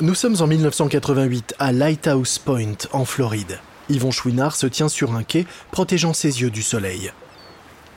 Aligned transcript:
Nous 0.00 0.14
sommes 0.14 0.36
en 0.40 0.46
1988 0.46 1.56
à 1.58 1.72
Lighthouse 1.72 2.38
Point, 2.38 2.76
en 2.92 3.04
Floride. 3.04 3.58
Yvon 3.88 4.12
Chouinard 4.12 4.54
se 4.54 4.68
tient 4.68 4.88
sur 4.88 5.16
un 5.16 5.24
quai, 5.24 5.44
protégeant 5.72 6.12
ses 6.12 6.40
yeux 6.40 6.50
du 6.50 6.62
soleil. 6.62 7.10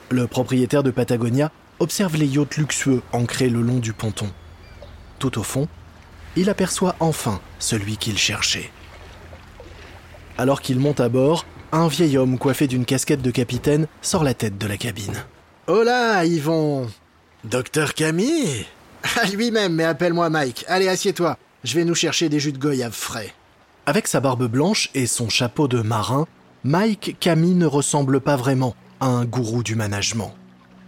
Le 0.09 0.25
propriétaire 0.25 0.81
de 0.81 0.89
Patagonia 0.89 1.51
observe 1.77 2.15
les 2.15 2.25
yachts 2.25 2.57
luxueux 2.57 3.03
ancrés 3.11 3.49
le 3.49 3.61
long 3.61 3.77
du 3.77 3.93
ponton. 3.93 4.31
Tout 5.19 5.37
au 5.37 5.43
fond, 5.43 5.67
il 6.35 6.49
aperçoit 6.49 6.95
enfin 6.99 7.39
celui 7.59 7.97
qu'il 7.97 8.17
cherchait. 8.17 8.71
Alors 10.39 10.61
qu'il 10.61 10.79
monte 10.79 11.01
à 11.01 11.09
bord, 11.09 11.45
un 11.71 11.87
vieil 11.87 12.17
homme 12.17 12.39
coiffé 12.39 12.65
d'une 12.65 12.85
casquette 12.85 13.21
de 13.21 13.29
capitaine 13.29 13.85
sort 14.01 14.23
la 14.23 14.33
tête 14.33 14.57
de 14.57 14.65
la 14.65 14.77
cabine. 14.77 15.23
Hola, 15.67 16.25
Yvon 16.25 16.89
Docteur 17.43 17.93
Camille 17.93 18.65
À 19.21 19.27
lui-même, 19.31 19.75
mais 19.75 19.83
appelle-moi 19.83 20.31
Mike. 20.31 20.65
Allez, 20.67 20.87
assieds-toi. 20.87 21.37
Je 21.63 21.75
vais 21.75 21.85
nous 21.85 21.93
chercher 21.93 22.27
des 22.27 22.39
jus 22.39 22.53
de 22.53 22.57
goyave 22.57 22.91
frais. 22.91 23.35
Avec 23.85 24.07
sa 24.07 24.19
barbe 24.19 24.47
blanche 24.47 24.89
et 24.95 25.05
son 25.05 25.29
chapeau 25.29 25.67
de 25.67 25.81
marin, 25.81 26.25
Mike 26.63 27.17
Camille 27.19 27.53
ne 27.53 27.67
ressemble 27.67 28.19
pas 28.19 28.35
vraiment 28.35 28.75
à 28.99 29.05
un 29.05 29.25
gourou 29.25 29.61
du 29.61 29.75
management. 29.75 30.33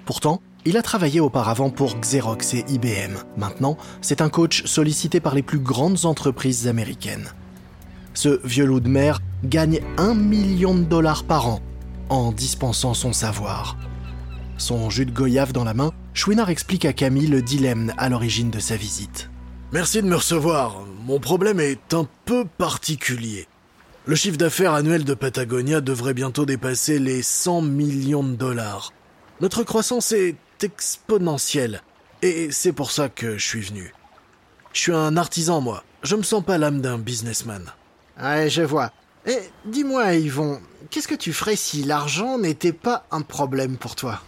Pourtant, 0.05 0.41
il 0.66 0.76
a 0.76 0.82
travaillé 0.82 1.20
auparavant 1.20 1.70
pour 1.70 1.99
Xerox 1.99 2.55
et 2.55 2.66
IBM. 2.70 3.18
Maintenant, 3.38 3.77
c'est 4.02 4.22
un 4.22 4.30
coach 4.30 4.66
sollicité 4.66 5.20
par 5.20 5.36
les 5.36 5.44
plus 5.44 5.59
grandes 5.59 6.05
entreprises 6.05 6.68
américaines. 6.68 7.34
Ce 8.16 8.40
vieux 8.44 8.66
loup 8.66 8.80
de 8.80 8.90
mer 8.90 9.20
gagne 9.44 9.80
un 9.98 10.16
million 10.16 10.74
de 10.74 10.84
dollars 10.84 11.24
par 11.24 11.48
an 11.48 11.60
en 12.10 12.32
dispensant 12.32 12.96
son 12.96 13.13
savoir. 13.13 13.77
Son 14.58 14.90
jus 14.90 15.05
de 15.05 15.12
goyave 15.12 15.54
dans 15.54 15.63
la 15.63 15.74
main, 15.76 15.91
Chouinard 16.15 16.49
explique 16.49 16.85
à 16.85 16.93
Camille 16.93 17.27
le 17.27 17.43
dilemme 17.43 17.93
à 17.98 18.10
l'origine 18.10 18.49
de 18.49 18.60
sa 18.60 18.76
visite. 18.76 19.30
Merci 19.74 20.04
de 20.04 20.07
me 20.07 20.18
recevoir. 20.18 20.82
Mon 21.04 21.20
problème 21.20 21.60
est 21.60 21.96
un 21.96 22.07
peu 22.26 22.46
particulier. 22.46 23.48
Le 24.05 24.13
chiffre 24.13 24.38
d'affaires 24.38 24.74
annuel 24.74 25.04
de 25.04 25.15
Patagonia 25.15 25.82
devrait 25.82 26.13
bientôt 26.13 26.46
dépasser 26.46 26.99
les 26.99 27.24
100 27.24 27.63
millions 27.63 28.24
de 28.24 28.35
dollars. 28.35 28.93
Notre 29.41 29.63
croissance 29.63 30.12
est 30.12 30.35
exponentielle. 30.62 31.82
Et 32.21 32.52
c'est 32.52 32.71
pour 32.71 32.91
ça 32.91 33.10
que 33.10 33.40
je 33.40 33.48
suis 33.48 33.62
venu. 33.62 33.96
Je 34.74 34.80
suis 34.82 34.93
un 34.93 35.18
artisan, 35.18 35.60
moi. 35.60 35.84
Je 36.04 36.15
me 36.15 36.21
sens 36.21 36.46
pas 36.46 36.60
l'âme 36.60 36.80
d'un 36.80 36.99
businessman. 36.99 37.74
Ouais, 38.21 38.52
je 38.52 38.62
vois. 38.62 38.91
Et 39.26 39.40
dis-moi, 39.65 40.13
Yvon, 40.13 40.62
qu'est-ce 40.91 41.08
que 41.08 41.15
tu 41.15 41.34
ferais 41.34 41.55
si 41.55 41.82
l'argent 41.82 42.37
n'était 42.37 42.74
pas 42.74 43.08
un 43.10 43.21
problème 43.21 43.77
pour 43.77 43.96
toi? 43.96 44.21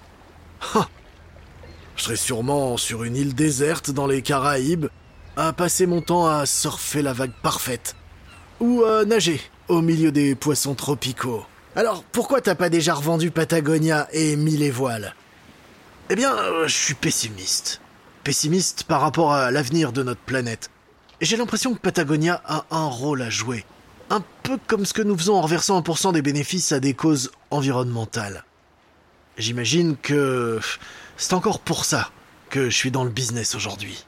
Je 1.95 2.03
serais 2.03 2.15
sûrement 2.15 2.77
sur 2.77 3.03
une 3.03 3.15
île 3.15 3.35
déserte 3.35 3.91
dans 3.91 4.07
les 4.07 4.23
Caraïbes, 4.23 4.87
à 5.37 5.53
passer 5.53 5.85
mon 5.85 6.01
temps 6.01 6.27
à 6.27 6.45
surfer 6.45 7.01
la 7.01 7.13
vague 7.13 7.33
parfaite. 7.41 7.95
Ou 8.59 8.83
à 8.83 9.05
nager 9.05 9.41
au 9.67 9.81
milieu 9.81 10.11
des 10.11 10.35
poissons 10.35 10.75
tropicaux. 10.75 11.45
Alors, 11.75 12.03
pourquoi 12.03 12.39
t'as 12.39 12.55
pas 12.55 12.69
déjà 12.69 12.93
revendu 12.93 13.31
Patagonia 13.31 14.07
et 14.13 14.35
mis 14.35 14.55
les 14.55 14.71
voiles? 14.71 15.13
Eh 16.09 16.15
bien, 16.15 16.33
euh, 16.33 16.67
je 16.67 16.73
suis 16.73 16.93
pessimiste. 16.93 17.81
Pessimiste 18.23 18.83
par 18.83 19.01
rapport 19.01 19.33
à 19.33 19.51
l'avenir 19.51 19.91
de 19.91 20.03
notre 20.03 20.21
planète. 20.21 20.69
J'ai 21.19 21.35
l'impression 21.35 21.73
que 21.73 21.79
Patagonia 21.79 22.41
a 22.45 22.65
un 22.71 22.85
rôle 22.85 23.21
à 23.21 23.29
jouer. 23.29 23.65
Un 24.09 24.23
peu 24.43 24.57
comme 24.67 24.85
ce 24.85 24.93
que 24.93 25.01
nous 25.01 25.17
faisons 25.17 25.35
en 25.35 25.41
reversant 25.41 25.81
1% 25.81 26.13
des 26.13 26.21
bénéfices 26.21 26.71
à 26.71 26.79
des 26.79 26.93
causes 26.93 27.31
environnementales. 27.51 28.45
J'imagine 29.37 29.97
que 29.97 30.59
c'est 31.17 31.33
encore 31.33 31.59
pour 31.59 31.83
ça 31.83 32.11
que 32.49 32.69
je 32.69 32.75
suis 32.75 32.91
dans 32.91 33.03
le 33.03 33.09
business 33.09 33.55
aujourd'hui. 33.55 34.05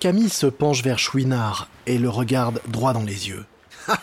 Camille 0.00 0.30
se 0.30 0.46
penche 0.46 0.82
vers 0.82 0.98
Chouinard 0.98 1.68
et 1.84 1.98
le 1.98 2.08
regarde 2.08 2.62
droit 2.66 2.94
dans 2.94 3.02
les 3.02 3.28
yeux. 3.28 3.44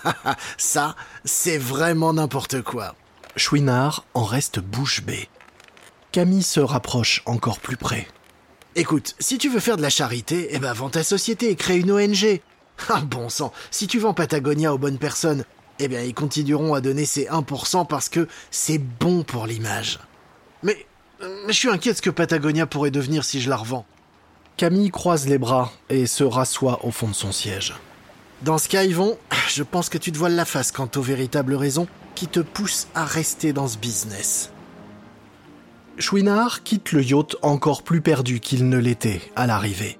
Ça, 0.58 0.96
c'est 1.26 1.58
vraiment 1.58 2.14
n'importe 2.14 2.62
quoi. 2.62 2.94
Chouinard 3.36 4.06
en 4.14 4.24
reste 4.24 4.60
bouche 4.60 5.02
bée. 5.02 5.28
Camille 6.12 6.44
se 6.44 6.60
rapproche 6.60 7.24
encore 7.26 7.60
plus 7.60 7.78
près. 7.78 8.08
Écoute, 8.76 9.16
si 9.18 9.40
tu 9.40 9.50
veux 9.50 9.60
faire 9.60 9.76
de 9.76 9.82
la 9.82 9.90
charité, 9.90 10.50
eh 10.52 10.60
ben 10.60 10.72
vends 10.72 10.92
ta 10.92 11.04
société 11.04 11.50
et 11.50 11.56
crée 11.56 11.80
une 11.80 11.92
ONG. 11.92 12.42
Ah 12.90 13.02
bon 13.02 13.28
sang, 13.28 13.52
si 13.72 13.88
tu 13.88 13.98
vends 13.98 14.14
Patagonia 14.14 14.72
aux 14.72 14.78
bonnes 14.78 15.00
personnes, 15.00 15.46
eh 15.80 15.88
bien 15.88 16.04
ils 16.04 16.14
continueront 16.14 16.76
à 16.76 16.82
donner 16.82 17.06
ces 17.06 17.26
1% 17.26 17.88
parce 17.88 18.08
que 18.08 18.28
c'est 18.52 18.78
bon 18.78 19.24
pour 19.24 19.48
l'image. 19.48 19.98
Mais, 20.62 20.86
mais 21.20 21.54
je 21.54 21.58
suis 21.58 21.70
inquiet 21.70 21.94
de 21.94 21.98
ce 21.98 22.04
que 22.04 22.12
Patagonia 22.12 22.68
pourrait 22.68 22.92
devenir 22.92 23.24
si 23.26 23.42
je 23.42 23.50
la 23.50 23.56
revends. 23.56 23.88
Camille 24.58 24.90
croise 24.90 25.28
les 25.28 25.38
bras 25.38 25.72
et 25.90 26.08
se 26.08 26.24
rassoit 26.24 26.84
au 26.84 26.90
fond 26.90 27.08
de 27.08 27.14
son 27.14 27.32
siège. 27.32 27.76
Dans 28.42 28.58
ce 28.58 28.68
cas, 28.68 28.84
Yvon, 28.84 29.16
je 29.50 29.62
pense 29.62 29.88
que 29.88 30.00
tu 30.00 30.12
te 30.12 30.18
voiles 30.18 30.36
la 30.36 30.46
face 30.46 30.72
quant 30.72 30.90
aux 30.96 31.02
véritables 31.02 31.54
raisons 31.54 31.88
qui 32.16 32.28
te 32.28 32.40
poussent 32.40 32.88
à 32.96 33.06
rester 33.06 33.54
dans 33.54 33.68
ce 33.68 33.78
business. 33.78 34.52
Chouinard 36.00 36.64
quitte 36.64 36.92
le 36.92 37.04
yacht 37.04 37.36
encore 37.44 37.84
plus 37.84 38.02
perdu 38.02 38.40
qu'il 38.40 38.68
ne 38.68 38.78
l'était 38.78 39.22
à 39.36 39.46
l'arrivée. 39.46 40.00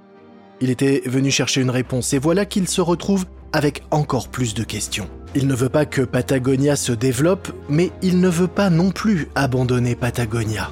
Il 0.60 0.72
était 0.72 1.04
venu 1.06 1.30
chercher 1.30 1.62
une 1.62 1.70
réponse 1.70 2.14
et 2.14 2.20
voilà 2.20 2.46
qu'il 2.46 2.68
se 2.68 2.82
retrouve 2.82 3.26
avec 3.54 3.84
encore 3.92 4.28
plus 4.28 4.56
de 4.56 4.64
questions. 4.64 5.08
Il 5.36 5.46
ne 5.46 5.54
veut 5.54 5.70
pas 5.70 5.86
que 5.86 6.02
Patagonia 6.02 6.76
se 6.76 6.94
développe, 6.94 7.52
mais 7.70 7.92
il 8.02 8.20
ne 8.20 8.30
veut 8.30 8.48
pas 8.48 8.72
non 8.72 8.90
plus 8.90 9.28
abandonner 9.36 9.96
Patagonia. 9.96 10.72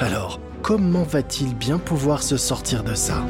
Alors, 0.00 0.40
comment 0.66 1.04
va-t-il 1.04 1.54
bien 1.54 1.78
pouvoir 1.78 2.24
se 2.24 2.36
sortir 2.36 2.82
de 2.82 2.96
ça? 2.96 3.24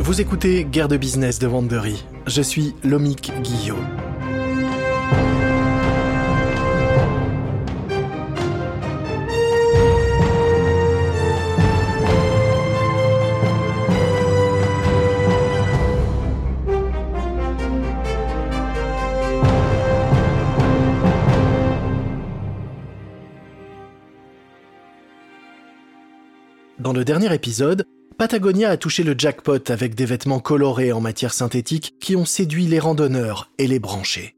Vous 0.00 0.20
écoutez 0.20 0.64
Guerre 0.64 0.88
de 0.88 0.96
business 0.96 1.38
de 1.38 1.46
Wandery. 1.46 2.04
Je 2.26 2.42
suis 2.42 2.74
Lomik 2.82 3.30
Guillot. 3.42 3.76
Dans 26.88 26.94
le 26.94 27.04
dernier 27.04 27.34
épisode, 27.34 27.84
Patagonia 28.16 28.70
a 28.70 28.78
touché 28.78 29.02
le 29.02 29.14
jackpot 29.14 29.58
avec 29.68 29.94
des 29.94 30.06
vêtements 30.06 30.40
colorés 30.40 30.90
en 30.90 31.02
matière 31.02 31.34
synthétique 31.34 31.92
qui 32.00 32.16
ont 32.16 32.24
séduit 32.24 32.64
les 32.64 32.78
randonneurs 32.78 33.50
et 33.58 33.66
les 33.66 33.78
branchés. 33.78 34.36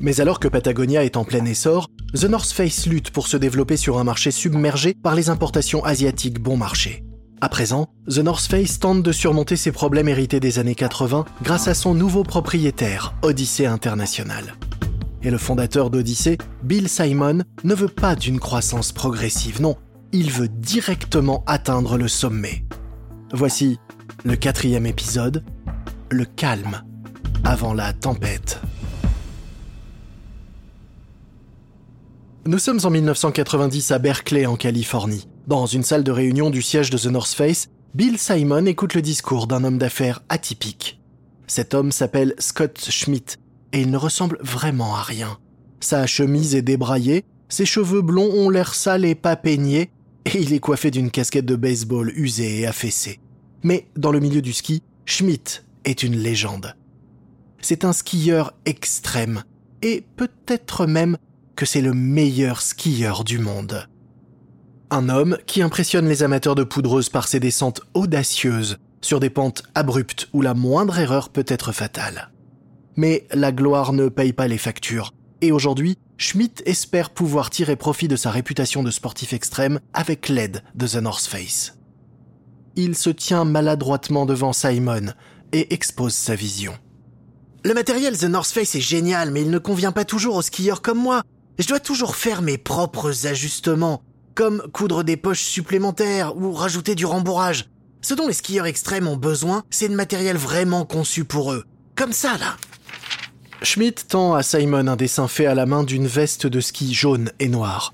Mais 0.00 0.22
alors 0.22 0.40
que 0.40 0.48
Patagonia 0.48 1.04
est 1.04 1.18
en 1.18 1.24
plein 1.24 1.44
essor, 1.44 1.90
The 2.14 2.24
North 2.24 2.50
Face 2.50 2.86
lutte 2.86 3.10
pour 3.10 3.26
se 3.26 3.36
développer 3.36 3.76
sur 3.76 3.98
un 3.98 4.04
marché 4.04 4.30
submergé 4.30 4.94
par 4.94 5.14
les 5.14 5.28
importations 5.28 5.84
asiatiques 5.84 6.40
bon 6.40 6.56
marché. 6.56 7.04
À 7.42 7.50
présent, 7.50 7.88
The 8.08 8.20
North 8.20 8.46
Face 8.46 8.80
tente 8.80 9.02
de 9.02 9.12
surmonter 9.12 9.56
ses 9.56 9.70
problèmes 9.70 10.08
hérités 10.08 10.40
des 10.40 10.58
années 10.58 10.74
80 10.74 11.26
grâce 11.42 11.68
à 11.68 11.74
son 11.74 11.92
nouveau 11.92 12.22
propriétaire, 12.22 13.12
Odyssey 13.20 13.66
International. 13.66 14.54
Et 15.22 15.30
le 15.30 15.36
fondateur 15.36 15.90
d'Odyssey, 15.90 16.38
Bill 16.62 16.88
Simon, 16.88 17.42
ne 17.64 17.74
veut 17.74 17.88
pas 17.88 18.14
d'une 18.16 18.40
croissance 18.40 18.92
progressive, 18.92 19.60
non, 19.60 19.76
il 20.12 20.30
veut 20.30 20.48
directement 20.48 21.44
atteindre 21.46 21.98
le 21.98 22.08
sommet. 22.08 22.64
Voici 23.32 23.78
le 24.24 24.36
quatrième 24.36 24.86
épisode, 24.86 25.44
le 26.10 26.24
calme 26.24 26.82
avant 27.44 27.74
la 27.74 27.92
tempête. 27.92 28.60
Nous 32.46 32.58
sommes 32.58 32.80
en 32.84 32.90
1990 32.90 33.90
à 33.90 33.98
Berkeley 33.98 34.46
en 34.46 34.56
Californie. 34.56 35.28
Dans 35.46 35.66
une 35.66 35.82
salle 35.82 36.04
de 36.04 36.12
réunion 36.12 36.48
du 36.50 36.62
siège 36.62 36.90
de 36.90 36.96
The 36.96 37.06
North 37.06 37.32
Face, 37.32 37.68
Bill 37.94 38.18
Simon 38.18 38.64
écoute 38.66 38.94
le 38.94 39.02
discours 39.02 39.46
d'un 39.46 39.64
homme 39.64 39.78
d'affaires 39.78 40.22
atypique. 40.28 41.00
Cet 41.46 41.74
homme 41.74 41.92
s'appelle 41.92 42.34
Scott 42.38 42.78
Schmidt 42.90 43.36
et 43.72 43.82
il 43.82 43.90
ne 43.90 43.96
ressemble 43.98 44.38
vraiment 44.40 44.96
à 44.96 45.02
rien. 45.02 45.38
Sa 45.80 46.06
chemise 46.06 46.54
est 46.54 46.62
débraillée, 46.62 47.24
ses 47.48 47.66
cheveux 47.66 48.02
blonds 48.02 48.30
ont 48.30 48.50
l'air 48.50 48.74
sales 48.74 49.04
et 49.04 49.14
pas 49.14 49.36
peignés, 49.36 49.90
et 50.34 50.42
il 50.42 50.52
est 50.52 50.60
coiffé 50.60 50.90
d'une 50.90 51.10
casquette 51.10 51.46
de 51.46 51.56
baseball 51.56 52.12
usée 52.14 52.60
et 52.60 52.66
affaissée. 52.66 53.20
Mais 53.62 53.88
dans 53.96 54.12
le 54.12 54.20
milieu 54.20 54.42
du 54.42 54.52
ski, 54.52 54.82
Schmidt 55.06 55.62
est 55.84 56.02
une 56.02 56.16
légende. 56.16 56.74
C'est 57.60 57.84
un 57.84 57.92
skieur 57.92 58.52
extrême, 58.66 59.42
et 59.82 60.04
peut-être 60.16 60.86
même 60.86 61.16
que 61.56 61.66
c'est 61.66 61.80
le 61.80 61.92
meilleur 61.92 62.60
skieur 62.60 63.24
du 63.24 63.38
monde. 63.38 63.88
Un 64.90 65.08
homme 65.08 65.38
qui 65.46 65.62
impressionne 65.62 66.08
les 66.08 66.22
amateurs 66.22 66.54
de 66.54 66.64
poudreuse 66.64 67.08
par 67.08 67.26
ses 67.26 67.40
descentes 67.40 67.80
audacieuses 67.94 68.78
sur 69.00 69.20
des 69.20 69.30
pentes 69.30 69.62
abruptes 69.74 70.28
où 70.32 70.42
la 70.42 70.54
moindre 70.54 70.98
erreur 70.98 71.30
peut 71.30 71.44
être 71.48 71.72
fatale. 71.72 72.30
Mais 72.96 73.26
la 73.32 73.52
gloire 73.52 73.92
ne 73.92 74.08
paye 74.08 74.32
pas 74.32 74.48
les 74.48 74.58
factures. 74.58 75.12
Et 75.40 75.52
aujourd'hui, 75.52 75.98
Schmidt 76.16 76.62
espère 76.66 77.10
pouvoir 77.10 77.50
tirer 77.50 77.76
profit 77.76 78.08
de 78.08 78.16
sa 78.16 78.30
réputation 78.30 78.82
de 78.82 78.90
sportif 78.90 79.32
extrême 79.32 79.78
avec 79.92 80.28
l'aide 80.28 80.64
de 80.74 80.86
The 80.86 80.96
North 80.96 81.26
Face. 81.26 81.74
Il 82.74 82.96
se 82.96 83.10
tient 83.10 83.44
maladroitement 83.44 84.26
devant 84.26 84.52
Simon 84.52 85.12
et 85.52 85.72
expose 85.72 86.14
sa 86.14 86.34
vision. 86.34 86.74
Le 87.64 87.72
matériel 87.74 88.16
The 88.16 88.24
North 88.24 88.50
Face 88.50 88.74
est 88.74 88.80
génial, 88.80 89.30
mais 89.30 89.42
il 89.42 89.50
ne 89.50 89.58
convient 89.58 89.92
pas 89.92 90.04
toujours 90.04 90.36
aux 90.36 90.42
skieurs 90.42 90.82
comme 90.82 90.98
moi. 90.98 91.22
Je 91.58 91.68
dois 91.68 91.80
toujours 91.80 92.16
faire 92.16 92.42
mes 92.42 92.58
propres 92.58 93.26
ajustements, 93.26 94.02
comme 94.34 94.62
coudre 94.72 95.04
des 95.04 95.16
poches 95.16 95.42
supplémentaires 95.42 96.36
ou 96.36 96.52
rajouter 96.52 96.94
du 96.94 97.06
rembourrage. 97.06 97.66
Ce 98.00 98.14
dont 98.14 98.28
les 98.28 98.32
skieurs 98.32 98.66
extrêmes 98.66 99.08
ont 99.08 99.16
besoin, 99.16 99.62
c'est 99.70 99.88
de 99.88 99.94
matériel 99.94 100.36
vraiment 100.36 100.84
conçu 100.84 101.24
pour 101.24 101.52
eux. 101.52 101.64
Comme 101.96 102.12
ça, 102.12 102.38
là. 102.38 102.56
Schmidt 103.62 104.04
tend 104.06 104.34
à 104.34 104.44
Simon 104.44 104.86
un 104.86 104.94
dessin 104.94 105.26
fait 105.26 105.46
à 105.46 105.54
la 105.54 105.66
main 105.66 105.82
d'une 105.82 106.06
veste 106.06 106.46
de 106.46 106.60
ski 106.60 106.94
jaune 106.94 107.32
et 107.40 107.48
noire. 107.48 107.90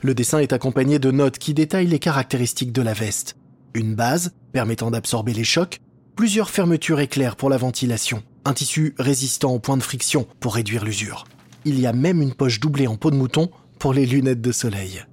Le 0.00 0.14
dessin 0.14 0.38
est 0.38 0.54
accompagné 0.54 0.98
de 0.98 1.10
notes 1.10 1.38
qui 1.38 1.52
détaillent 1.52 1.86
les 1.86 1.98
caractéristiques 1.98 2.72
de 2.72 2.80
la 2.80 2.94
veste. 2.94 3.36
Une 3.74 3.94
base, 3.94 4.32
permettant 4.52 4.90
d'absorber 4.90 5.34
les 5.34 5.44
chocs, 5.44 5.80
plusieurs 6.16 6.48
fermetures 6.48 7.00
éclairs 7.00 7.36
pour 7.36 7.50
la 7.50 7.58
ventilation, 7.58 8.22
un 8.46 8.54
tissu 8.54 8.94
résistant 8.98 9.52
aux 9.52 9.58
points 9.58 9.76
de 9.76 9.82
friction 9.82 10.26
pour 10.40 10.54
réduire 10.54 10.84
l'usure. 10.84 11.24
Il 11.66 11.78
y 11.78 11.86
a 11.86 11.92
même 11.92 12.22
une 12.22 12.34
poche 12.34 12.58
doublée 12.58 12.86
en 12.86 12.96
peau 12.96 13.10
de 13.10 13.16
mouton 13.16 13.50
pour 13.78 13.92
les 13.92 14.06
lunettes 14.06 14.40
de 14.40 14.52
soleil. 14.52 15.04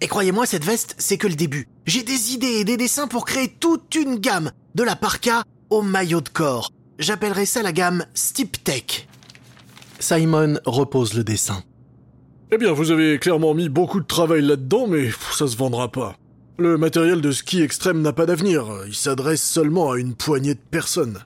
Et 0.00 0.08
croyez-moi, 0.08 0.46
cette 0.46 0.64
veste, 0.64 0.96
c'est 0.98 1.18
que 1.18 1.28
le 1.28 1.34
début. 1.34 1.68
J'ai 1.86 2.02
des 2.02 2.32
idées 2.32 2.60
et 2.60 2.64
des 2.64 2.78
dessins 2.78 3.06
pour 3.06 3.26
créer 3.26 3.48
toute 3.48 3.94
une 3.94 4.16
gamme, 4.16 4.50
de 4.74 4.82
la 4.82 4.96
parka 4.96 5.44
au 5.70 5.82
maillot 5.82 6.20
de 6.20 6.28
corps. 6.30 6.70
J'appellerai 6.98 7.46
ça 7.46 7.62
la 7.62 7.72
gamme 7.72 8.04
Steep 8.14 8.62
Tech. 8.62 9.08
Simon 9.98 10.58
repose 10.64 11.14
le 11.14 11.24
dessin. 11.24 11.62
Eh 12.52 12.58
bien, 12.58 12.72
vous 12.72 12.90
avez 12.90 13.18
clairement 13.18 13.54
mis 13.54 13.68
beaucoup 13.68 14.00
de 14.00 14.06
travail 14.06 14.42
là-dedans, 14.42 14.86
mais 14.86 15.10
ça 15.32 15.48
se 15.48 15.56
vendra 15.56 15.90
pas. 15.90 16.16
Le 16.56 16.78
matériel 16.78 17.20
de 17.20 17.32
ski 17.32 17.62
extrême 17.62 18.00
n'a 18.00 18.12
pas 18.12 18.26
d'avenir, 18.26 18.66
il 18.86 18.94
s'adresse 18.94 19.42
seulement 19.42 19.90
à 19.90 19.98
une 19.98 20.14
poignée 20.14 20.54
de 20.54 20.60
personnes. 20.70 21.24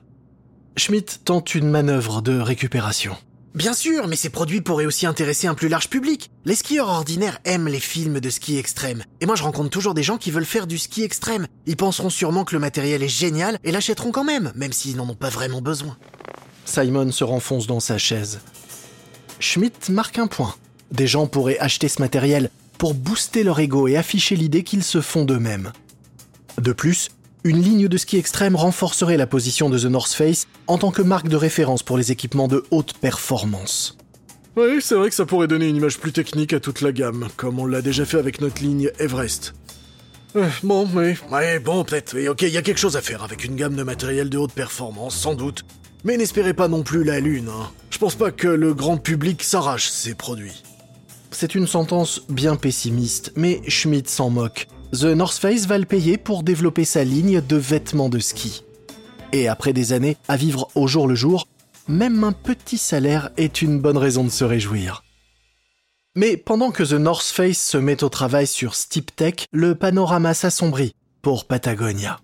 Schmidt 0.75 1.19
tente 1.23 1.53
une 1.53 1.69
manœuvre 1.69 2.23
de 2.23 2.39
récupération. 2.39 3.15
Bien 3.55 3.73
sûr, 3.73 4.07
mais 4.07 4.15
ces 4.15 4.29
produits 4.29 4.61
pourraient 4.61 4.85
aussi 4.85 5.07
intéresser 5.07 5.47
un 5.47 5.55
plus 5.55 5.69
large 5.69 5.89
public. 5.89 6.29
Les 6.45 6.53
skieurs 6.53 6.87
ordinaires 6.87 7.39
aiment 7.45 7.67
les 7.67 7.79
films 7.79 8.19
de 8.19 8.29
ski 8.29 8.57
extrême. 8.57 9.03
Et 9.21 9.25
moi 9.25 9.35
je 9.35 9.43
rencontre 9.43 9.69
toujours 9.69 9.95
des 9.95 10.03
gens 10.03 10.17
qui 10.17 10.29
veulent 10.29 10.45
faire 10.45 10.67
du 10.67 10.77
ski 10.77 11.03
extrême. 11.03 11.47
Ils 11.65 11.75
penseront 11.75 12.11
sûrement 12.11 12.45
que 12.45 12.53
le 12.53 12.59
matériel 12.59 13.01
est 13.01 13.07
génial 13.07 13.57
et 13.63 13.71
l'achèteront 13.71 14.11
quand 14.11 14.23
même, 14.23 14.51
même 14.55 14.71
s'ils 14.71 14.97
n'en 14.97 15.09
ont 15.09 15.15
pas 15.15 15.29
vraiment 15.29 15.61
besoin. 15.61 15.97
Simon 16.65 17.11
se 17.11 17.23
renfonce 17.23 17.65
dans 17.65 17.79
sa 17.79 17.97
chaise. 17.97 18.39
Schmidt 19.39 19.91
marque 19.91 20.19
un 20.19 20.27
point. 20.27 20.53
Des 20.91 21.07
gens 21.07 21.25
pourraient 21.25 21.59
acheter 21.59 21.87
ce 21.87 22.01
matériel 22.01 22.51
pour 22.77 22.93
booster 22.93 23.43
leur 23.43 23.59
ego 23.59 23.87
et 23.87 23.97
afficher 23.97 24.35
l'idée 24.35 24.63
qu'ils 24.63 24.83
se 24.83 25.01
font 25.01 25.25
d'eux-mêmes. 25.25 25.73
De 26.61 26.71
plus, 26.71 27.09
une 27.43 27.61
ligne 27.61 27.87
de 27.87 27.97
ski 27.97 28.17
extrême 28.17 28.55
renforcerait 28.55 29.17
la 29.17 29.27
position 29.27 29.69
de 29.69 29.79
The 29.79 29.85
North 29.85 30.11
Face 30.11 30.47
en 30.67 30.77
tant 30.77 30.91
que 30.91 31.01
marque 31.01 31.29
de 31.29 31.35
référence 31.35 31.83
pour 31.83 31.97
les 31.97 32.11
équipements 32.11 32.47
de 32.47 32.65
haute 32.71 32.93
performance. 32.93 33.97
Oui, 34.57 34.81
c'est 34.81 34.95
vrai 34.95 35.09
que 35.09 35.15
ça 35.15 35.25
pourrait 35.25 35.47
donner 35.47 35.69
une 35.69 35.77
image 35.77 35.99
plus 35.99 36.11
technique 36.11 36.51
à 36.51 36.59
toute 36.59 36.81
la 36.81 36.91
gamme, 36.91 37.29
comme 37.37 37.59
on 37.59 37.65
l'a 37.65 37.81
déjà 37.81 38.03
fait 38.03 38.17
avec 38.17 38.41
notre 38.41 38.61
ligne 38.61 38.91
Everest. 38.99 39.53
Euh, 40.35 40.49
bon, 40.63 40.87
mais... 40.93 41.17
Ouais, 41.31 41.59
bon, 41.59 41.83
peut-être, 41.85 42.15
oui, 42.15 42.27
ok, 42.27 42.41
il 42.41 42.49
y 42.49 42.57
a 42.57 42.61
quelque 42.61 42.79
chose 42.79 42.97
à 42.97 43.01
faire 43.01 43.23
avec 43.23 43.45
une 43.45 43.55
gamme 43.55 43.75
de 43.75 43.83
matériel 43.83 44.29
de 44.29 44.37
haute 44.37 44.51
performance, 44.51 45.15
sans 45.15 45.33
doute. 45.33 45.63
Mais 46.03 46.17
n'espérez 46.17 46.53
pas 46.53 46.67
non 46.67 46.83
plus 46.83 47.03
la 47.03 47.19
lune, 47.19 47.49
hein. 47.49 47.71
Je 47.89 47.97
pense 47.97 48.15
pas 48.15 48.31
que 48.31 48.47
le 48.47 48.73
grand 48.73 48.97
public 48.97 49.43
s'arrache 49.43 49.89
ces 49.89 50.13
produits. 50.13 50.63
C'est 51.31 51.55
une 51.55 51.67
sentence 51.67 52.23
bien 52.29 52.55
pessimiste, 52.55 53.31
mais 53.35 53.61
Schmidt 53.67 54.09
s'en 54.09 54.29
moque. 54.29 54.67
The 54.91 55.05
North 55.05 55.37
Face 55.37 55.67
va 55.67 55.77
le 55.77 55.85
payer 55.85 56.17
pour 56.17 56.41
développer 56.41 56.83
sa 56.83 57.03
ligne 57.03 57.41
de 57.41 57.55
vêtements 57.55 58.09
de 58.09 58.17
ski. 58.17 58.63
Et 59.31 59.47
après 59.47 59.71
des 59.71 59.93
années 59.93 60.17
à 60.27 60.35
vivre 60.35 60.67
au 60.73 60.87
jour 60.87 61.07
le 61.07 61.13
jour, 61.13 61.47
même 61.87 62.23
un 62.23 62.31
petit 62.31 62.79
salaire 62.79 63.29
est 63.37 63.61
une 63.61 63.79
bonne 63.79 63.97
raison 63.97 64.23
de 64.23 64.29
se 64.29 64.43
réjouir. 64.43 65.03
Mais 66.15 66.37
pendant 66.37 66.71
que 66.71 66.81
The 66.81 66.93
North 66.93 67.27
Face 67.27 67.63
se 67.63 67.77
met 67.77 68.03
au 68.03 68.09
travail 68.09 68.47
sur 68.47 68.73
Steep 68.73 69.15
Tech, 69.15 69.45
le 69.51 69.75
panorama 69.75 70.33
s'assombrit 70.33 70.95
pour 71.21 71.45
Patagonia. 71.45 72.19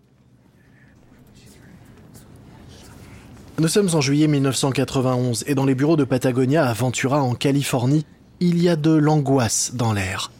Nous 3.59 3.67
sommes 3.67 3.89
en 3.93 4.01
juillet 4.01 4.27
1991 4.27 5.43
et 5.45 5.53
dans 5.53 5.65
les 5.65 5.75
bureaux 5.75 5.97
de 5.97 6.03
Patagonia 6.03 6.67
à 6.67 6.73
Ventura 6.73 7.21
en 7.21 7.35
Californie, 7.35 8.07
il 8.39 8.61
y 8.61 8.69
a 8.69 8.75
de 8.75 8.91
l'angoisse 8.91 9.75
dans 9.75 9.93
l'air. 9.93 10.31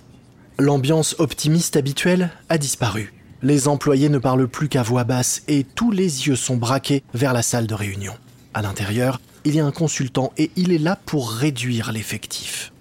L'ambiance 0.57 1.17
optimiste 1.19 1.75
habituelle 1.75 2.29
a 2.47 2.57
disparu. 2.57 3.13
Les 3.41 3.67
employés 3.67 4.07
ne 4.07 4.19
parlent 4.19 4.47
plus 4.47 4.69
qu'à 4.69 4.83
voix 4.83 5.03
basse 5.03 5.43
et 5.49 5.65
tous 5.65 5.91
les 5.91 6.27
yeux 6.27 6.37
sont 6.37 6.55
braqués 6.55 7.03
vers 7.13 7.33
la 7.33 7.41
salle 7.41 7.67
de 7.67 7.73
réunion. 7.73 8.13
À 8.53 8.61
l'intérieur, 8.61 9.19
il 9.43 9.55
y 9.55 9.59
a 9.59 9.65
un 9.65 9.71
consultant 9.71 10.31
et 10.37 10.51
il 10.55 10.71
est 10.71 10.77
là 10.77 10.97
pour 11.05 11.29
réduire 11.29 11.91
l'effectif. 11.91 12.71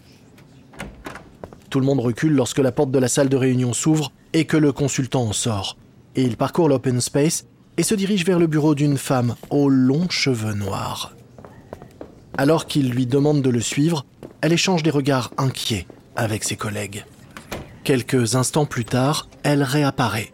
Tout 1.68 1.80
le 1.80 1.86
monde 1.86 1.98
recule 1.98 2.34
lorsque 2.34 2.60
la 2.60 2.70
porte 2.70 2.92
de 2.92 2.98
la 3.00 3.08
salle 3.08 3.28
de 3.28 3.36
réunion 3.36 3.72
s'ouvre 3.72 4.12
et 4.32 4.44
que 4.44 4.56
le 4.56 4.70
consultant 4.70 5.24
en 5.24 5.32
sort. 5.32 5.76
Il 6.14 6.36
parcourt 6.36 6.68
l'open 6.68 7.00
space 7.00 7.44
et 7.76 7.82
se 7.82 7.96
dirige 7.96 8.24
vers 8.24 8.38
le 8.38 8.46
bureau 8.46 8.76
d'une 8.76 8.98
femme 8.98 9.34
aux 9.50 9.68
longs 9.68 10.08
cheveux 10.08 10.54
noirs. 10.54 11.12
Alors 12.38 12.66
qu'il 12.66 12.90
lui 12.90 13.06
demande 13.06 13.42
de 13.42 13.50
le 13.50 13.60
suivre, 13.60 14.06
elle 14.42 14.52
échange 14.52 14.84
des 14.84 14.90
regards 14.90 15.32
inquiets 15.38 15.88
avec 16.14 16.44
ses 16.44 16.56
collègues. 16.56 17.04
Quelques 17.84 18.34
instants 18.34 18.64
plus 18.64 18.86
tard, 18.86 19.28
elle 19.42 19.62
réapparaît. 19.62 20.32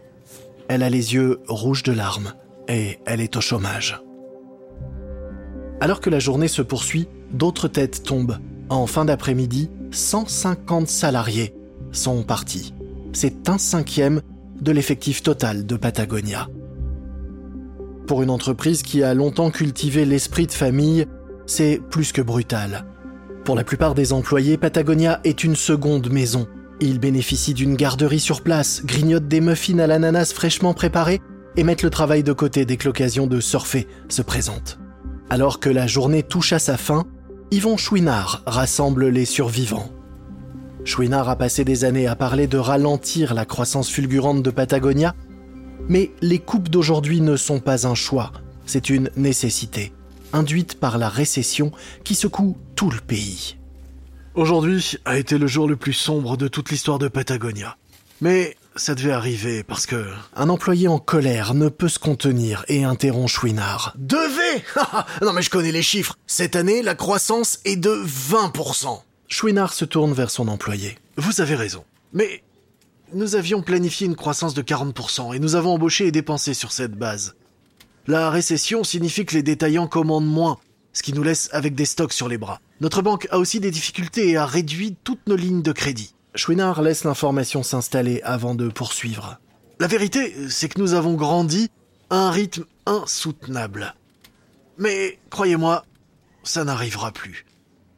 Elle 0.69 0.85
a 0.85 0.89
les 0.89 1.15
yeux 1.15 1.41
rouges 1.49 1.83
de 1.83 1.91
larmes 1.91 2.33
et 2.69 3.01
elle 3.07 3.21
est 3.21 3.37
au 3.37 3.41
chômage. 3.41 4.01
Alors 5.81 6.01
que 6.01 6.11
la 6.11 6.21
journée 6.21 6.47
se 6.47 6.63
poursuit, 6.63 7.09
d'autres 7.33 7.67
têtes 7.67 8.05
tombent. 8.05 8.39
En 8.69 8.87
fin 8.87 9.05
d'après-midi, 9.05 9.69
150 9.91 10.87
salariés 10.87 11.53
sont 11.91 12.23
partis. 12.23 12.73
C'est 13.13 13.49
un 13.49 13.59
cinquième 13.59 14.23
de 14.61 14.71
l'effectif 14.71 15.25
total 15.25 15.67
de 15.67 15.75
Patagonia. 15.75 16.47
Pour 18.07 18.23
une 18.23 18.31
entreprise 18.31 18.85
qui 18.85 19.03
a 19.03 19.13
longtemps 19.13 19.51
cultivé 19.51 20.05
l'esprit 20.05 20.47
de 20.47 20.53
famille, 20.53 21.07
c'est 21.47 21.81
plus 21.91 22.13
que 22.13 22.23
brutal. 22.23 22.85
Pour 23.45 23.57
la 23.57 23.65
plupart 23.65 23.97
des 23.97 24.13
employés, 24.13 24.57
Patagonia 24.57 25.19
est 25.25 25.43
une 25.43 25.57
seconde 25.57 26.13
maison 26.13 26.47
ils 26.87 26.99
bénéficient 26.99 27.55
d'une 27.55 27.77
garderie 27.77 28.21
sur 28.21 28.43
place, 28.43 28.83
grignotent 28.85 29.29
des 29.29 29.41
muffins 29.41 29.79
à 29.79 29.87
l'ananas 29.87 30.33
fraîchement 30.35 30.75
préparés 30.75 31.21
et 31.57 31.65
mettent 31.65 31.83
le 31.83 31.91
travail 31.91 32.23
de 32.23 32.33
côté 32.33 32.65
dès 32.65 32.77
que 32.77 32.87
l'occasion 32.87 33.27
de 33.27 33.41
surfer 33.41 33.87
se 34.09 34.23
présente. 34.23 34.79
Alors 35.29 35.61
que 35.61 35.71
la 35.71 35.87
journée 35.87 36.23
touche 36.23 36.53
à 36.53 36.59
sa 36.59 36.77
fin, 36.77 37.07
Yvon 37.51 37.77
Chouinard 37.77 38.43
rassemble 38.47 39.09
les 39.09 39.25
survivants. 39.25 39.91
Chouinard 40.85 41.29
a 41.29 41.37
passé 41.37 41.65
des 41.65 41.85
années 41.85 42.07
à 42.07 42.17
parler 42.17 42.47
de 42.47 42.59
ralentir 42.59 43.35
la 43.35 43.45
croissance 43.45 43.91
fulgurante 43.91 44.43
de 44.43 44.51
Patagonia, 44.51 45.15
mais 45.89 46.11
les 46.23 46.39
coupes 46.39 46.69
d'aujourd'hui 46.69 47.21
ne 47.21 47.37
sont 47.37 47.61
pas 47.61 47.87
un 47.87 47.95
choix, 47.95 48.33
c'est 48.67 48.91
une 48.91 49.11
nécessité, 49.17 49.93
induite 50.33 50.79
par 50.79 50.97
la 50.97 51.09
récession 51.09 51.73
qui 52.05 52.15
secoue 52.15 52.57
tout 52.75 52.91
le 52.91 53.01
pays. 53.01 53.60
Aujourd'hui 54.37 54.97
a 55.05 55.19
été 55.19 55.39
le 55.39 55.49
jour 55.49 55.67
le 55.67 55.75
plus 55.75 55.93
sombre 55.93 56.37
de 56.37 56.47
toute 56.47 56.71
l'histoire 56.71 57.01
de 57.01 57.09
Patagonia. 57.09 57.77
Mais 58.21 58.57
ça 58.77 58.95
devait 58.95 59.11
arriver 59.11 59.65
parce 59.65 59.87
que... 59.87 60.07
Un 60.37 60.49
employé 60.49 60.87
en 60.87 61.01
colère 61.01 61.53
ne 61.53 61.69
peut 61.69 61.89
se 61.89 61.99
contenir 61.99 62.65
et 62.69 62.85
interrompt 62.85 63.29
Chouinard. 63.29 63.93
Devait 63.99 64.63
Non 65.23 65.33
mais 65.33 65.43
je 65.43 65.51
connais 65.51 65.73
les 65.73 65.83
chiffres. 65.83 66.17
Cette 66.29 66.55
année, 66.55 66.81
la 66.81 66.95
croissance 66.95 67.59
est 67.65 67.77
de 67.77 67.91
20%. 67.91 69.03
Chouinard 69.27 69.73
se 69.73 69.85
tourne 69.85 70.13
vers 70.13 70.31
son 70.31 70.47
employé. 70.47 70.97
Vous 71.17 71.41
avez 71.41 71.57
raison. 71.57 71.83
Mais 72.13 72.45
nous 73.13 73.35
avions 73.35 73.63
planifié 73.63 74.07
une 74.07 74.17
croissance 74.17 74.55
de 74.55 74.63
40% 74.63 75.35
et 75.35 75.41
nous 75.41 75.57
avons 75.57 75.75
embauché 75.75 76.07
et 76.07 76.13
dépensé 76.13 76.55
sur 76.55 76.71
cette 76.71 76.95
base. 76.95 77.35
La 78.07 78.31
récession 78.31 78.85
signifie 78.85 79.27
que 79.27 79.35
les 79.35 79.43
détaillants 79.43 79.89
commandent 79.89 80.27
moins, 80.27 80.59
ce 80.93 81.03
qui 81.03 81.13
nous 81.13 81.23
laisse 81.23 81.49
avec 81.53 81.75
des 81.75 81.85
stocks 81.85 82.13
sur 82.13 82.29
les 82.29 82.39
bras. 82.39 82.61
Notre 82.81 83.03
banque 83.03 83.29
a 83.31 83.39
aussi 83.39 83.61
des 83.61 83.71
difficultés 83.71 84.31
et 84.31 84.37
a 84.37 84.47
réduit 84.47 84.97
toutes 85.05 85.27
nos 85.27 85.37
lignes 85.37 85.63
de 85.63 85.73
crédit. 85.73 86.15
Chouinard 86.35 86.83
laisse 86.83 87.05
l'information 87.05 87.63
s'installer 87.63 88.21
avant 88.23 88.55
de 88.55 88.69
poursuivre. 88.69 89.39
La 89.79 89.87
vérité, 89.87 90.35
c'est 90.49 90.69
que 90.69 90.81
nous 90.81 90.95
avons 90.95 91.15
grandi 91.15 91.71
à 92.11 92.17
un 92.17 92.31
rythme 92.31 92.65
insoutenable. 92.87 93.95
Mais 94.79 95.19
croyez-moi, 95.31 95.85
ça 96.43 96.65
n'arrivera 96.65 97.13
plus. 97.13 97.47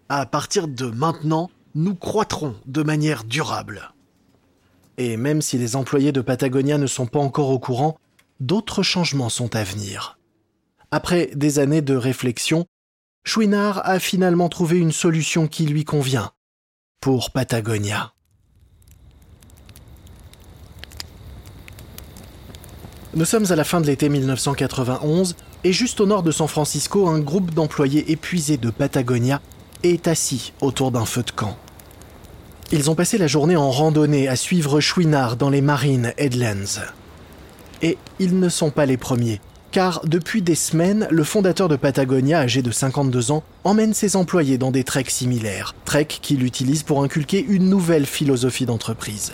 À 0.08 0.26
partir 0.26 0.68
de 0.68 0.86
maintenant, 0.86 1.50
nous 1.74 1.94
croîtrons 1.94 2.54
de 2.66 2.82
manière 2.82 3.24
durable. 3.24 3.92
Et 4.98 5.16
même 5.16 5.42
si 5.42 5.58
les 5.58 5.76
employés 5.76 6.12
de 6.12 6.20
Patagonia 6.20 6.78
ne 6.78 6.86
sont 6.86 7.06
pas 7.06 7.18
encore 7.18 7.50
au 7.50 7.58
courant, 7.58 7.96
d'autres 8.40 8.82
changements 8.82 9.30
sont 9.30 9.56
à 9.56 9.64
venir. 9.64 10.18
Après 10.90 11.30
des 11.34 11.58
années 11.58 11.80
de 11.80 11.96
réflexion, 11.96 12.66
Chouinard 13.24 13.88
a 13.88 14.00
finalement 14.00 14.48
trouvé 14.48 14.78
une 14.78 14.90
solution 14.90 15.46
qui 15.46 15.64
lui 15.64 15.84
convient. 15.84 16.32
Pour 17.00 17.30
Patagonia. 17.30 18.12
Nous 23.14 23.24
sommes 23.24 23.50
à 23.50 23.56
la 23.56 23.64
fin 23.64 23.80
de 23.80 23.86
l'été 23.86 24.08
1991 24.08 25.36
et 25.64 25.72
juste 25.72 26.00
au 26.00 26.06
nord 26.06 26.22
de 26.22 26.32
San 26.32 26.48
Francisco, 26.48 27.08
un 27.08 27.20
groupe 27.20 27.54
d'employés 27.54 28.10
épuisés 28.10 28.56
de 28.56 28.70
Patagonia 28.70 29.40
est 29.84 30.08
assis 30.08 30.52
autour 30.60 30.90
d'un 30.90 31.04
feu 31.04 31.22
de 31.22 31.30
camp. 31.30 31.56
Ils 32.72 32.90
ont 32.90 32.94
passé 32.94 33.18
la 33.18 33.26
journée 33.28 33.56
en 33.56 33.70
randonnée 33.70 34.28
à 34.28 34.34
suivre 34.34 34.80
Chouinard 34.80 35.36
dans 35.36 35.50
les 35.50 35.60
Marine 35.60 36.12
Headlands. 36.16 36.80
Et 37.82 37.98
ils 38.18 38.38
ne 38.38 38.48
sont 38.48 38.70
pas 38.70 38.86
les 38.86 38.96
premiers, 38.96 39.40
car 39.72 40.02
depuis 40.04 40.42
des 40.42 40.54
semaines, 40.54 41.08
le 41.10 41.24
fondateur 41.24 41.66
de 41.66 41.76
Patagonia, 41.76 42.40
âgé 42.40 42.60
de 42.60 42.70
52 42.70 43.32
ans, 43.32 43.42
emmène 43.64 43.94
ses 43.94 44.16
employés 44.16 44.58
dans 44.58 44.70
des 44.70 44.84
treks 44.84 45.10
similaires, 45.10 45.74
treks 45.86 46.18
qu'il 46.20 46.44
utilise 46.44 46.82
pour 46.82 47.02
inculquer 47.02 47.42
une 47.42 47.70
nouvelle 47.70 48.04
philosophie 48.04 48.66
d'entreprise. 48.66 49.32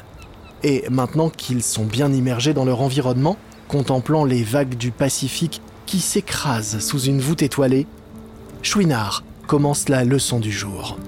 Et 0.62 0.84
maintenant 0.90 1.28
qu'ils 1.28 1.64
sont 1.64 1.84
bien 1.84 2.12
immergés 2.12 2.54
dans 2.54 2.64
leur 2.64 2.80
environnement, 2.80 3.36
contemplant 3.66 4.24
les 4.24 4.44
vagues 4.44 4.76
du 4.76 4.92
Pacifique 4.92 5.60
qui 5.86 5.98
s'écrasent 5.98 6.78
sous 6.78 7.02
une 7.02 7.20
voûte 7.20 7.42
étoilée, 7.42 7.86
Chouinard 8.62 9.24
commence 9.48 9.88
la 9.88 10.04
leçon 10.04 10.38
du 10.38 10.52
jour. 10.52 10.98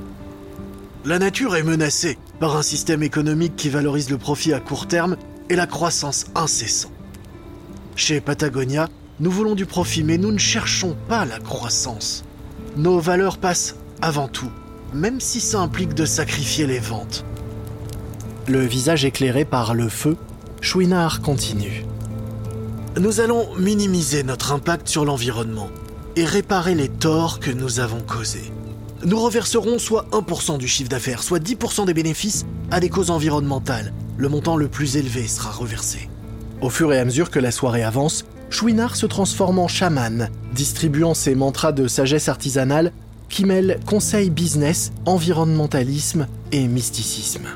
La 1.04 1.20
nature 1.20 1.54
est 1.56 1.62
menacée 1.62 2.18
par 2.40 2.56
un 2.56 2.62
système 2.62 3.02
économique 3.02 3.54
qui 3.56 3.68
valorise 3.68 4.10
le 4.10 4.18
profit 4.18 4.52
à 4.52 4.60
court 4.60 4.88
terme 4.88 5.16
et 5.48 5.56
la 5.56 5.66
croissance 5.66 6.26
incessante. 6.34 6.92
Chez 7.96 8.20
Patagonia, 8.20 8.88
nous 9.20 9.30
voulons 9.30 9.54
du 9.54 9.66
profit, 9.66 10.02
mais 10.02 10.16
nous 10.16 10.32
ne 10.32 10.38
cherchons 10.38 10.96
pas 11.08 11.26
la 11.26 11.38
croissance. 11.38 12.24
Nos 12.76 12.98
valeurs 13.00 13.36
passent 13.36 13.76
avant 14.00 14.28
tout, 14.28 14.50
même 14.94 15.20
si 15.20 15.40
ça 15.40 15.60
implique 15.60 15.92
de 15.92 16.06
sacrifier 16.06 16.66
les 16.66 16.78
ventes. 16.78 17.24
Le 18.48 18.60
visage 18.64 19.04
éclairé 19.04 19.44
par 19.44 19.74
le 19.74 19.90
feu, 19.90 20.16
Chouinard 20.62 21.20
continue. 21.20 21.84
Nous 22.98 23.20
allons 23.20 23.54
minimiser 23.56 24.22
notre 24.22 24.52
impact 24.52 24.88
sur 24.88 25.04
l'environnement 25.04 25.68
et 26.16 26.24
réparer 26.24 26.74
les 26.74 26.88
torts 26.88 27.40
que 27.40 27.50
nous 27.50 27.78
avons 27.78 28.00
causés. 28.00 28.50
Nous 29.04 29.20
reverserons 29.20 29.78
soit 29.78 30.06
1% 30.12 30.58
du 30.58 30.66
chiffre 30.66 30.88
d'affaires, 30.88 31.22
soit 31.22 31.38
10% 31.38 31.84
des 31.84 31.94
bénéfices 31.94 32.46
à 32.70 32.80
des 32.80 32.88
causes 32.88 33.10
environnementales. 33.10 33.92
Le 34.16 34.28
montant 34.28 34.56
le 34.56 34.68
plus 34.68 34.96
élevé 34.96 35.28
sera 35.28 35.50
reversé. 35.50 36.08
Au 36.60 36.68
fur 36.68 36.92
et 36.92 36.98
à 36.98 37.04
mesure 37.04 37.30
que 37.30 37.38
la 37.38 37.52
soirée 37.52 37.82
avance, 37.82 38.24
Chouinard 38.50 38.96
se 38.96 39.06
transforme 39.06 39.58
en 39.58 39.68
chaman, 39.68 40.28
distribuant 40.54 41.14
ses 41.14 41.34
mantras 41.34 41.72
de 41.72 41.88
sagesse 41.88 42.28
artisanale 42.28 42.92
qui 43.28 43.44
mêlent 43.44 43.78
conseil 43.86 44.28
business, 44.28 44.92
environnementalisme 45.06 46.26
et 46.52 46.66
mysticisme. 46.66 47.46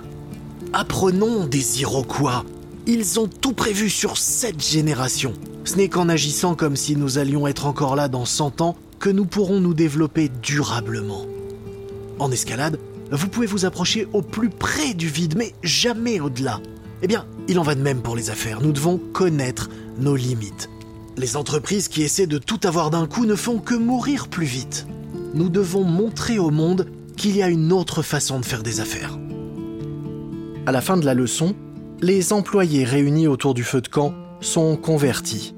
Apprenons 0.72 1.46
des 1.46 1.82
Iroquois 1.82 2.44
ils 2.86 3.18
ont 3.18 3.28
tout 3.28 3.54
prévu 3.54 3.88
sur 3.88 4.18
cette 4.18 4.62
génération. 4.62 5.32
Ce 5.64 5.76
n'est 5.76 5.88
qu'en 5.88 6.08
agissant 6.08 6.54
comme 6.54 6.76
si 6.76 6.96
nous 6.96 7.18
allions 7.18 7.46
être 7.46 7.66
encore 7.66 7.96
là 7.96 8.08
dans 8.08 8.26
100 8.26 8.60
ans 8.60 8.76
que 8.98 9.08
nous 9.08 9.24
pourrons 9.24 9.60
nous 9.60 9.74
développer 9.74 10.30
durablement. 10.42 11.24
En 12.18 12.30
escalade, 12.30 12.78
vous 13.10 13.28
pouvez 13.28 13.46
vous 13.46 13.64
approcher 13.64 14.06
au 14.12 14.20
plus 14.22 14.50
près 14.50 14.92
du 14.92 15.08
vide, 15.08 15.34
mais 15.36 15.54
jamais 15.62 16.20
au-delà. 16.20 16.60
Eh 17.02 17.06
bien, 17.06 17.26
il 17.48 17.58
en 17.58 17.62
va 17.62 17.74
de 17.74 17.82
même 17.82 18.02
pour 18.02 18.16
les 18.16 18.30
affaires. 18.30 18.60
Nous 18.60 18.72
devons 18.72 18.98
connaître 18.98 19.70
nos 19.98 20.16
limites. 20.16 20.68
Les 21.16 21.36
entreprises 21.36 21.88
qui 21.88 22.02
essaient 22.02 22.26
de 22.26 22.38
tout 22.38 22.60
avoir 22.64 22.90
d'un 22.90 23.06
coup 23.06 23.24
ne 23.24 23.36
font 23.36 23.58
que 23.58 23.74
mourir 23.74 24.28
plus 24.28 24.46
vite. 24.46 24.86
Nous 25.32 25.48
devons 25.48 25.84
montrer 25.84 26.38
au 26.38 26.50
monde 26.50 26.86
qu'il 27.16 27.36
y 27.36 27.42
a 27.42 27.48
une 27.48 27.72
autre 27.72 28.02
façon 28.02 28.40
de 28.40 28.44
faire 28.44 28.62
des 28.62 28.80
affaires. 28.80 29.18
À 30.66 30.72
la 30.72 30.80
fin 30.80 30.96
de 30.96 31.04
la 31.04 31.14
leçon, 31.14 31.54
les 32.00 32.32
employés 32.32 32.84
réunis 32.84 33.28
autour 33.28 33.54
du 33.54 33.62
feu 33.62 33.80
de 33.80 33.88
camp 33.88 34.14
sont 34.40 34.76
convertis. 34.76 35.54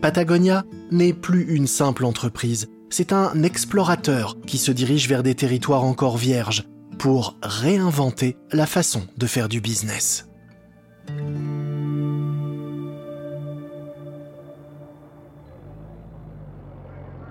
Patagonia 0.00 0.64
n'est 0.90 1.12
plus 1.12 1.44
une 1.54 1.66
simple 1.66 2.04
entreprise, 2.04 2.68
c'est 2.90 3.12
un 3.12 3.42
explorateur 3.42 4.36
qui 4.46 4.58
se 4.58 4.70
dirige 4.70 5.08
vers 5.08 5.22
des 5.22 5.34
territoires 5.34 5.84
encore 5.84 6.16
vierges 6.16 6.64
pour 6.98 7.36
réinventer 7.42 8.36
la 8.52 8.66
façon 8.66 9.02
de 9.16 9.26
faire 9.26 9.48
du 9.48 9.60
business. 9.60 10.26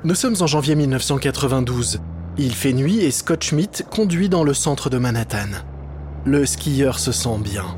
Nous 0.05 0.15
sommes 0.15 0.35
en 0.41 0.47
janvier 0.47 0.75
1992. 0.75 2.01
Il 2.37 2.53
fait 2.53 2.73
nuit 2.73 2.99
et 2.99 3.09
Scott 3.09 3.41
Schmidt 3.41 3.85
conduit 3.89 4.27
dans 4.27 4.43
le 4.43 4.53
centre 4.53 4.89
de 4.89 4.97
Manhattan. 4.97 5.47
Le 6.25 6.45
skieur 6.45 6.99
se 6.99 7.13
sent 7.13 7.37
bien. 7.41 7.77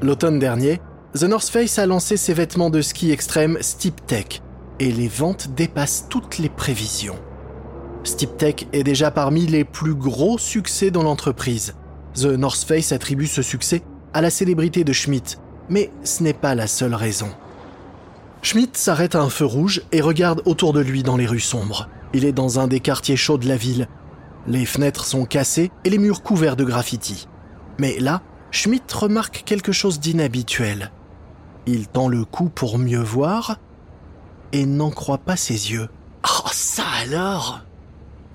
L'automne 0.00 0.38
dernier, 0.38 0.80
The 1.14 1.24
North 1.24 1.50
Face 1.50 1.78
a 1.78 1.84
lancé 1.84 2.16
ses 2.16 2.32
vêtements 2.32 2.70
de 2.70 2.80
ski 2.80 3.10
extrême 3.10 3.58
Steep 3.60 4.06
Tech 4.06 4.40
et 4.80 4.90
les 4.90 5.08
ventes 5.08 5.48
dépassent 5.54 6.06
toutes 6.08 6.38
les 6.38 6.48
prévisions. 6.48 7.18
Steep 8.04 8.38
Tech 8.38 8.54
est 8.72 8.82
déjà 8.82 9.10
parmi 9.10 9.46
les 9.46 9.64
plus 9.64 9.94
gros 9.94 10.38
succès 10.38 10.90
dans 10.90 11.02
l'entreprise. 11.02 11.74
The 12.14 12.24
North 12.24 12.64
Face 12.66 12.92
attribue 12.92 13.26
ce 13.26 13.42
succès 13.42 13.82
à 14.14 14.22
la 14.22 14.30
célébrité 14.30 14.82
de 14.82 14.94
Schmidt, 14.94 15.36
mais 15.68 15.90
ce 16.04 16.22
n'est 16.22 16.32
pas 16.32 16.54
la 16.54 16.66
seule 16.66 16.94
raison. 16.94 17.28
Schmidt 18.42 18.78
s'arrête 18.78 19.14
à 19.14 19.22
un 19.22 19.30
feu 19.30 19.44
rouge 19.44 19.82
et 19.92 20.00
regarde 20.00 20.42
autour 20.44 20.72
de 20.72 20.80
lui 20.80 21.02
dans 21.02 21.16
les 21.16 21.26
rues 21.26 21.40
sombres. 21.40 21.88
Il 22.12 22.24
est 22.24 22.32
dans 22.32 22.60
un 22.60 22.68
des 22.68 22.80
quartiers 22.80 23.16
chauds 23.16 23.38
de 23.38 23.48
la 23.48 23.56
ville. 23.56 23.88
Les 24.46 24.64
fenêtres 24.64 25.04
sont 25.04 25.24
cassées 25.24 25.70
et 25.84 25.90
les 25.90 25.98
murs 25.98 26.22
couverts 26.22 26.56
de 26.56 26.64
graffitis. 26.64 27.26
Mais 27.78 27.98
là, 27.98 28.22
Schmidt 28.50 28.94
remarque 28.94 29.42
quelque 29.44 29.72
chose 29.72 30.00
d'inhabituel. 30.00 30.92
Il 31.66 31.88
tend 31.88 32.08
le 32.08 32.24
cou 32.24 32.48
pour 32.48 32.78
mieux 32.78 33.02
voir 33.02 33.58
et 34.52 34.66
n'en 34.66 34.90
croit 34.90 35.18
pas 35.18 35.36
ses 35.36 35.72
yeux. 35.72 35.88
Oh, 36.24 36.48
ça 36.52 36.84
alors 37.02 37.60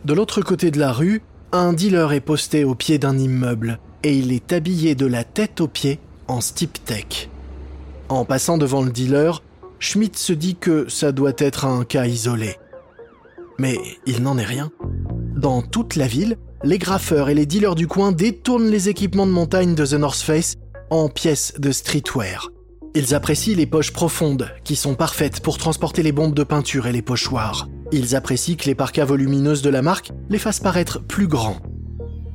De 0.04 0.14
l'autre 0.14 0.42
côté 0.42 0.70
de 0.70 0.80
la 0.80 0.92
rue, 0.92 1.24
un 1.54 1.74
dealer 1.74 2.12
est 2.12 2.22
posté 2.22 2.64
au 2.64 2.76
pied 2.76 2.98
d'un 2.98 3.18
immeuble 3.18 3.80
et 4.04 4.18
il 4.18 4.32
est 4.34 4.52
habillé 4.52 4.96
de 4.96 5.06
la 5.06 5.24
tête 5.24 5.62
aux 5.62 5.68
pieds 5.68 6.00
en 6.28 6.42
steep 6.42 6.84
tech. 6.84 7.30
En 8.10 8.26
passant 8.26 8.58
devant 8.58 8.82
le 8.82 8.92
dealer, 8.92 9.42
Schmidt 9.82 10.16
se 10.16 10.32
dit 10.32 10.56
que 10.56 10.88
ça 10.90 11.12
doit 11.12 11.34
être 11.40 11.66
un 11.66 11.84
cas 11.84 12.06
isolé. 12.06 12.56
Mais 13.58 13.80
il 14.06 14.22
n'en 14.22 14.38
est 14.38 14.46
rien. 14.46 14.72
Dans 15.36 15.64
toute 15.64 15.96
la 15.96 16.06
ville, 16.06 16.38
les 16.64 16.78
graffeurs 16.78 17.30
et 17.30 17.34
les 17.34 17.48
dealers 17.48 17.74
du 17.74 17.88
coin 17.88 18.12
détournent 18.12 18.70
les 18.70 18.90
équipements 18.90 19.26
de 19.26 19.32
montagne 19.32 19.74
de 19.74 19.84
The 19.84 19.94
North 19.94 20.22
Face 20.22 20.54
en 20.92 21.10
pièces 21.10 21.56
de 21.58 21.72
streetwear. 21.72 22.52
Ils 22.94 23.16
apprécient 23.16 23.56
les 23.56 23.66
poches 23.66 23.92
profondes, 23.92 24.52
qui 24.64 24.76
sont 24.76 24.94
parfaites 24.94 25.40
pour 25.40 25.58
transporter 25.58 26.04
les 26.04 26.12
bombes 26.12 26.36
de 26.36 26.44
peinture 26.44 26.86
et 26.86 26.92
les 26.92 27.02
pochoirs. 27.02 27.68
Ils 27.92 28.16
apprécient 28.16 28.58
que 28.58 28.66
les 28.66 28.76
parkas 28.76 29.06
volumineuses 29.06 29.64
de 29.64 29.72
la 29.72 29.82
marque 29.82 30.12
les 30.30 30.38
fassent 30.38 30.60
paraître 30.60 31.02
plus 31.02 31.28
grands. 31.28 31.58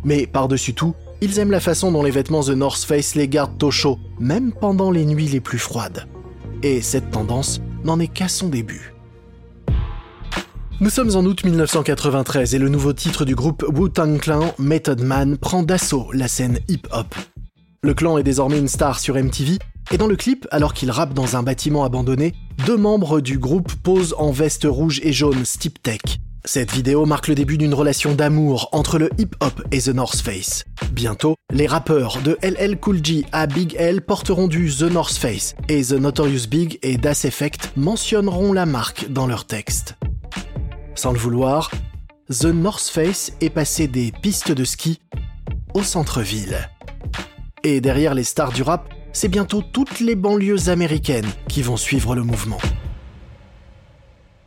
Mais 0.03 0.27
par-dessus 0.27 0.75
tout, 0.75 0.97
ils 1.21 1.39
aiment 1.39 1.53
la 1.53 1.61
façon 1.61 1.93
dont 1.93 2.03
les 2.03 2.11
vêtements 2.11 2.43
The 2.43 2.51
North 2.51 2.83
Face 2.83 3.15
les 3.15 3.29
gardent 3.29 3.63
au 3.63 3.71
chaud, 3.71 4.01
même 4.19 4.53
pendant 4.53 4.91
les 4.91 5.05
nuits 5.07 5.29
les 5.29 5.41
plus 5.41 5.61
froides. 5.61 6.09
Et 6.69 6.83
cette 6.83 7.13
tendance 7.13 7.61
n'en 7.85 8.01
est 8.01 8.09
qu'à 8.09 8.27
son 8.27 8.49
début. 8.49 8.93
Nous 10.81 10.91
sommes 10.91 11.15
en 11.15 11.25
août 11.25 11.45
1993 11.45 12.57
et 12.57 12.59
le 12.59 12.69
nouveau 12.69 12.93
titre 12.93 13.25
du 13.25 13.37
groupe 13.37 13.65
Wu-Tang 13.73 14.19
Clan, 14.19 14.53
Method 14.59 15.01
Man, 15.01 15.39
prend 15.39 15.63
d'assaut 15.63 16.11
la 16.13 16.27
scène 16.27 16.59
hip-hop. 16.67 17.15
Le 17.85 17.95
clan 17.95 18.19
est 18.19 18.25
désormais 18.25 18.59
une 18.59 18.67
star 18.67 18.99
sur 18.99 19.15
MTV, 19.15 19.59
et 19.93 19.97
dans 19.97 20.09
le 20.09 20.17
clip, 20.17 20.49
alors 20.51 20.75
qu'il 20.75 20.91
rappe 20.91 21.15
dans 21.15 21.37
un 21.37 21.45
bâtiment 21.45 21.85
abandonné, 21.85 22.35
deux 22.67 22.77
membres 22.77 23.21
du 23.21 23.39
groupe 23.39 23.73
posent 23.85 24.17
en 24.19 24.33
veste 24.33 24.67
rouge 24.69 25.01
et 25.05 25.13
jaune 25.13 25.45
Steep 25.45 25.81
Tech. 25.81 26.01
Cette 26.49 26.73
vidéo 26.73 27.07
marque 27.07 27.27
le 27.27 27.35
début 27.35 27.59
d'une 27.59 27.75
relation 27.75 28.15
d'amour 28.15 28.69
entre 28.71 29.01
le 29.01 29.11
hip-hop 29.19 29.65
et 29.73 29.81
The 29.81 29.89
North 29.89 30.21
Face. 30.21 30.65
Bientôt, 30.93 31.35
les 31.53 31.67
rappeurs 31.67 32.23
de 32.23 32.39
LL 32.41 32.79
Cool 32.79 33.05
J 33.05 33.27
à 33.33 33.49
Big 33.49 33.75
L 33.77 34.01
porteront 34.01 34.47
du 34.47 34.71
The 34.73 34.83
North 34.83 35.15
Face, 35.15 35.57
et 35.69 35.83
The 35.83 35.95
Notorious 35.95 36.47
Big 36.49 36.79
et 36.83 36.99
Das 36.99 37.25
Effect 37.25 37.73
mentionneront 37.77 38.53
la 38.53 38.65
marque 38.65 39.11
dans 39.11 39.27
leurs 39.27 39.45
textes. 39.45 39.97
Sans 40.95 41.11
le 41.11 41.19
vouloir, 41.19 41.69
The 42.31 42.47
North 42.47 42.87
Face 42.87 43.33
est 43.41 43.51
passé 43.51 43.89
des 43.89 44.13
pistes 44.23 44.53
de 44.53 44.65
ski 44.65 45.01
au 45.75 45.83
centre-ville. 45.83 46.71
Et 47.65 47.81
derrière 47.81 48.15
les 48.15 48.23
stars 48.23 48.53
du 48.53 48.63
rap, 48.63 48.89
c'est 49.13 49.29
bientôt 49.29 49.63
toutes 49.73 49.99
les 49.99 50.15
banlieues 50.15 50.69
américaines 50.69 51.27
qui 51.49 51.63
vont 51.63 51.77
suivre 51.77 52.15
le 52.15 52.23
mouvement. 52.23 52.59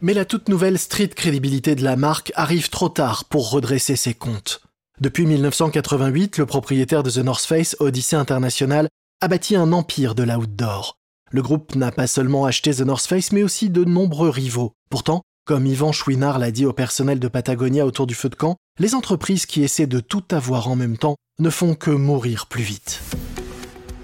Mais 0.01 0.13
la 0.13 0.23
toute 0.23 0.47
nouvelle 0.47 0.79
street 0.79 1.09
crédibilité 1.09 1.75
de 1.75 1.83
la 1.83 1.97
marque 1.97 2.31
arrive 2.35 2.69
trop 2.69 2.87
tard 2.87 3.25
pour 3.25 3.51
redresser 3.51 3.97
ses 3.97 4.13
comptes. 4.13 4.61
Depuis 5.01 5.25
1988, 5.25 6.37
le 6.37 6.45
propriétaire 6.45 7.03
de 7.03 7.09
The 7.09 7.17
North 7.17 7.43
Face, 7.43 7.75
Odyssey 7.79 8.15
International, 8.15 8.87
a 9.19 9.27
bâti 9.27 9.57
un 9.57 9.73
empire 9.73 10.15
de 10.15 10.23
l'outdoor. 10.23 10.95
Le 11.31 11.41
groupe 11.41 11.75
n'a 11.75 11.91
pas 11.91 12.07
seulement 12.07 12.45
acheté 12.45 12.73
The 12.73 12.81
North 12.81 13.05
Face, 13.05 13.33
mais 13.33 13.43
aussi 13.43 13.69
de 13.69 13.83
nombreux 13.83 14.29
rivaux. 14.29 14.71
Pourtant, 14.89 15.21
Comme 15.45 15.65
Yvan 15.65 15.91
Chouinard 15.91 16.37
l'a 16.37 16.51
dit 16.51 16.67
au 16.67 16.73
personnel 16.73 17.19
de 17.19 17.27
Patagonia 17.27 17.83
autour 17.83 18.05
du 18.05 18.13
feu 18.13 18.29
de 18.29 18.35
camp, 18.35 18.57
les 18.77 18.93
entreprises 18.93 19.47
qui 19.47 19.63
essaient 19.63 19.87
de 19.87 19.99
tout 19.99 20.23
avoir 20.29 20.67
en 20.67 20.75
même 20.75 20.95
temps 20.95 21.15
ne 21.39 21.49
font 21.49 21.73
que 21.73 21.89
mourir 21.89 22.45
plus 22.45 22.61
vite. 22.61 23.01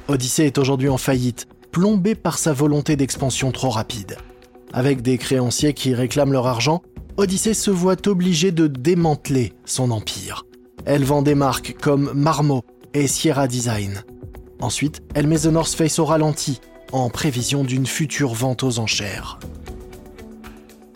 Odyssey 0.08 0.48
est 0.48 0.58
aujourd'hui 0.58 0.90
en 0.90 0.98
faillite, 0.98 1.48
plombé 1.72 2.16
par 2.16 2.40
sa 2.40 2.52
volonté 2.52 2.96
d'expansion 2.96 3.52
trop 3.52 3.70
rapide. 3.70 4.18
Avec 4.76 5.02
des 5.02 5.18
créanciers 5.18 5.74
qui 5.74 5.94
réclament 5.94 6.34
leur 6.34 6.48
argent, 6.48 6.82
Odyssey 7.16 7.54
se 7.54 7.72
voit 7.72 8.10
obligé 8.10 8.52
de 8.52 8.68
démanteler 8.68 9.54
son 9.64 9.90
empire. 9.90 10.46
Elle 10.86 11.06
vend 11.06 11.22
des 11.22 11.34
marques 11.34 11.78
comme 11.82 12.12
Marmot 12.14 12.62
et 12.94 13.08
Sierra 13.08 13.48
Design. 13.48 14.04
Ensuite, 14.60 15.02
elle 15.14 15.28
met 15.28 15.40
The 15.40 15.46
North 15.46 15.74
Face 15.74 15.98
au 15.98 16.04
ralenti, 16.04 16.60
en 16.92 17.10
prévision 17.10 17.64
d'une 17.64 17.86
future 17.86 18.34
vente 18.34 18.64
aux 18.64 18.80
enchères. 18.80 19.40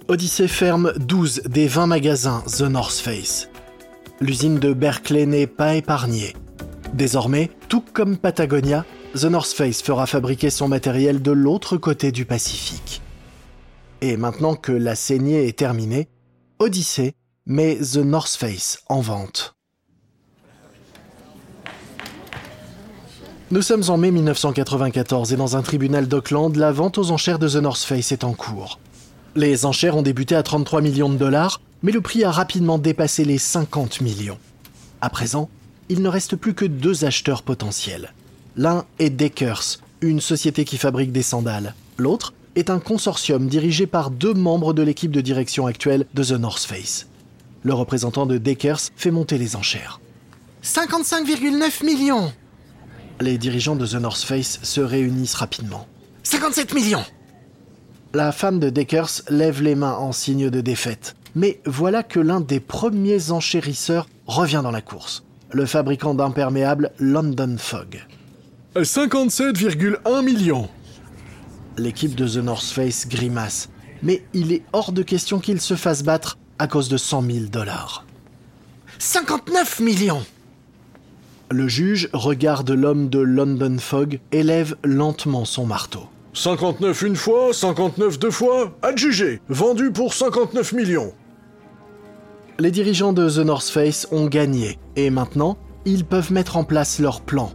Odyssey 0.10 0.50
ferme 0.50 0.92
12 0.98 1.44
des 1.46 1.68
20 1.68 1.88
magasins 1.88 2.44
The 2.58 2.64
North 2.64 3.00
Face. 3.00 3.48
L'usine 4.20 4.60
de 4.60 4.74
Berkeley 4.74 5.26
n'est 5.26 5.48
pas 5.48 5.76
épargnée. 5.76 6.36
Désormais, 6.94 7.50
tout 7.70 7.84
comme 7.94 8.18
Patagonia, 8.18 8.84
The 9.16 9.26
North 9.26 9.54
Face 9.54 9.82
fera 9.82 10.06
fabriquer 10.06 10.50
son 10.50 10.68
matériel 10.68 11.22
de 11.22 11.32
l'autre 11.32 11.78
côté 11.78 12.12
du 12.12 12.26
Pacifique. 12.26 13.02
Et 14.02 14.16
maintenant 14.16 14.56
que 14.56 14.72
la 14.72 14.96
saignée 14.96 15.48
est 15.48 15.58
terminée, 15.58 16.08
Odyssey 16.60 17.16
met 17.46 17.78
The 17.78 17.98
North 17.98 18.36
Face 18.36 18.82
en 18.88 19.02
vente. 19.02 19.56
Nous 23.52 23.62
sommes 23.62 23.84
en 23.90 23.98
mai 23.98 24.12
1994 24.12 25.34
et 25.34 25.36
dans 25.36 25.58
un 25.58 25.62
tribunal 25.64 26.08
d'Auckland, 26.08 26.56
la 26.56 26.72
vente 26.72 26.98
aux 26.98 27.12
enchères 27.12 27.40
de 27.40 27.50
The 27.50 27.56
North 27.56 27.82
Face 27.82 28.12
est 28.12 28.24
en 28.24 28.34
cours. 28.34 28.80
Les 29.36 29.66
enchères 29.66 29.98
ont 29.98 30.02
débuté 30.02 30.36
à 30.36 30.44
33 30.44 30.82
millions 30.82 31.10
de 31.10 31.18
dollars, 31.18 31.60
mais 31.82 31.92
le 31.92 32.00
prix 32.00 32.24
a 32.24 32.32
rapidement 32.32 32.78
dépassé 32.78 33.26
les 33.26 33.38
50 33.38 34.02
millions. 34.02 34.38
À 35.02 35.10
présent, 35.10 35.50
il 35.90 36.02
ne 36.02 36.10
reste 36.10 36.36
plus 36.36 36.54
que 36.54 36.66
deux 36.66 37.04
acheteurs 37.04 37.42
potentiels. 37.42 38.14
L'un 38.56 38.86
est 39.00 39.10
Deckers, 39.10 39.80
une 40.02 40.22
société 40.22 40.64
qui 40.64 40.78
fabrique 40.78 41.12
des 41.12 41.24
sandales. 41.24 41.74
L'autre 41.98 42.34
est 42.60 42.70
un 42.70 42.80
consortium 42.80 43.48
dirigé 43.48 43.88
par 43.88 44.12
deux 44.12 44.34
membres 44.34 44.74
de 44.74 44.84
l'équipe 44.84 45.12
de 45.12 45.22
direction 45.22 45.66
actuelle 45.66 46.06
de 46.14 46.24
The 46.24 46.40
North 46.40 46.64
Face. 46.64 47.08
Le 47.64 47.74
représentant 47.74 48.26
de 48.26 48.38
Deckers 48.38 48.80
fait 48.96 49.12
monter 49.12 49.38
les 49.38 49.56
enchères. 49.56 50.00
55,9 50.64 51.86
millions 51.86 52.32
les 53.22 53.38
dirigeants 53.38 53.76
de 53.76 53.86
The 53.86 53.96
North 53.96 54.22
Face 54.22 54.60
se 54.64 54.82
réunissent 54.82 55.36
rapidement. 55.36 55.88
57 56.24 56.74
millions 56.74 57.04
La 58.14 58.32
femme 58.32 58.60
de 58.60 58.70
Deckers 58.70 59.22
lève 59.30 59.62
les 59.62 59.76
mains 59.76 59.96
en 59.96 60.12
signe 60.12 60.50
de 60.50 60.62
défaite. 60.62 61.16
Mais 61.36 61.60
voilà 61.66 62.04
que 62.04 62.20
l'un 62.20 62.40
des 62.40 62.60
premiers 62.60 63.32
enchérisseurs 63.32 64.08
revient 64.26 64.62
dans 64.64 64.72
la 64.72 64.82
course. 64.82 65.24
Le 65.52 65.66
fabricant 65.66 66.14
d'imperméables 66.14 66.92
London 67.00 67.56
Fog. 67.58 68.06
57,1 68.76 70.24
millions 70.24 70.70
L'équipe 71.80 72.16
de 72.16 72.28
The 72.28 72.44
North 72.44 72.66
Face 72.66 73.08
grimace. 73.08 73.70
Mais 74.04 74.24
il 74.34 74.52
est 74.52 74.64
hors 74.74 74.92
de 74.92 75.02
question 75.02 75.40
qu'il 75.40 75.60
se 75.60 75.76
fasse 75.76 76.04
battre 76.04 76.38
à 76.60 76.68
cause 76.68 76.90
de 76.90 76.98
100 76.98 77.24
000 77.24 77.46
dollars. 77.46 78.06
59 79.00 79.80
millions 79.80 80.24
le 81.52 81.68
juge 81.68 82.10
regarde 82.14 82.70
l'homme 82.70 83.10
de 83.10 83.20
London 83.20 83.78
Fog 83.80 84.20
et 84.32 84.44
lève 84.44 84.76
lentement 84.84 85.46
son 85.46 85.66
marteau. 85.66 86.04
59 86.34 87.02
une 87.02 87.16
fois, 87.16 87.54
59 87.54 88.20
deux 88.20 88.30
fois, 88.30 88.78
adjugé, 88.84 89.42
vendu 89.50 89.92
pour 89.92 90.14
59 90.14 90.74
millions. 90.74 91.12
Les 92.60 92.72
dirigeants 92.72 93.14
de 93.14 93.28
The 93.28 93.40
North 93.40 93.68
Face 93.68 94.08
ont 94.12 94.28
gagné 94.28 94.78
et 94.96 95.10
maintenant, 95.10 95.58
ils 95.86 96.06
peuvent 96.06 96.32
mettre 96.32 96.56
en 96.56 96.64
place 96.64 97.00
leur 97.00 97.22
plan. 97.22 97.52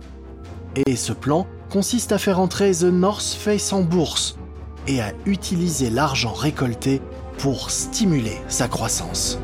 Et 0.87 0.97
ce 0.97 1.13
plan 1.13 1.47
consiste 1.75 2.13
à 2.13 2.19
faire 2.19 2.39
entrer 2.39 2.71
The 2.71 2.85
North 2.85 3.37
Face 3.37 3.73
en 3.73 3.81
bourse 3.81 4.39
et 4.87 5.01
à 5.01 5.13
utiliser 5.27 5.91
l'argent 5.91 6.33
récolté 6.33 7.03
pour 7.39 7.69
stimuler 7.73 8.39
sa 8.47 8.69
croissance. 8.69 9.41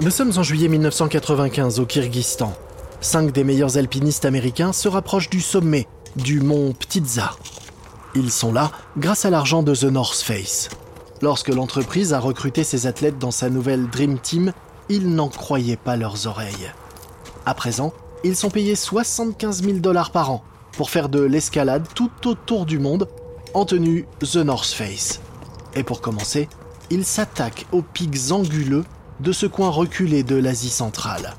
Nous 0.00 0.10
sommes 0.10 0.32
en 0.38 0.42
juillet 0.42 0.68
1995 0.68 1.80
au 1.80 1.84
Kyrgyzstan. 1.84 2.54
Cinq 3.02 3.30
des 3.30 3.44
meilleurs 3.44 3.76
alpinistes 3.76 4.24
américains 4.24 4.72
se 4.72 4.88
rapprochent 4.88 5.28
du 5.28 5.42
sommet 5.42 5.86
du 6.16 6.40
mont 6.40 6.72
Ptitsa. 6.72 7.32
Ils 8.14 8.30
sont 8.30 8.52
là 8.52 8.70
grâce 8.98 9.24
à 9.24 9.30
l'argent 9.30 9.62
de 9.62 9.74
The 9.74 9.84
North 9.84 10.20
Face. 10.20 10.68
Lorsque 11.22 11.48
l'entreprise 11.48 12.12
a 12.12 12.20
recruté 12.20 12.64
ses 12.64 12.86
athlètes 12.86 13.18
dans 13.18 13.30
sa 13.30 13.48
nouvelle 13.48 13.88
Dream 13.88 14.18
Team, 14.18 14.52
ils 14.88 15.14
n'en 15.14 15.28
croyaient 15.28 15.76
pas 15.76 15.96
leurs 15.96 16.26
oreilles. 16.26 16.72
À 17.46 17.54
présent, 17.54 17.92
ils 18.24 18.36
sont 18.36 18.50
payés 18.50 18.76
75 18.76 19.62
000 19.62 19.78
dollars 19.78 20.10
par 20.10 20.30
an 20.30 20.42
pour 20.72 20.90
faire 20.90 21.08
de 21.08 21.20
l'escalade 21.20 21.86
tout 21.94 22.10
autour 22.26 22.66
du 22.66 22.78
monde 22.78 23.08
en 23.54 23.64
tenue 23.64 24.06
The 24.20 24.36
North 24.36 24.72
Face. 24.72 25.20
Et 25.74 25.82
pour 25.82 26.00
commencer, 26.00 26.48
ils 26.90 27.04
s'attaquent 27.04 27.66
aux 27.72 27.82
pics 27.82 28.30
anguleux 28.30 28.84
de 29.20 29.32
ce 29.32 29.46
coin 29.46 29.70
reculé 29.70 30.22
de 30.22 30.36
l'Asie 30.36 30.70
centrale. 30.70 31.34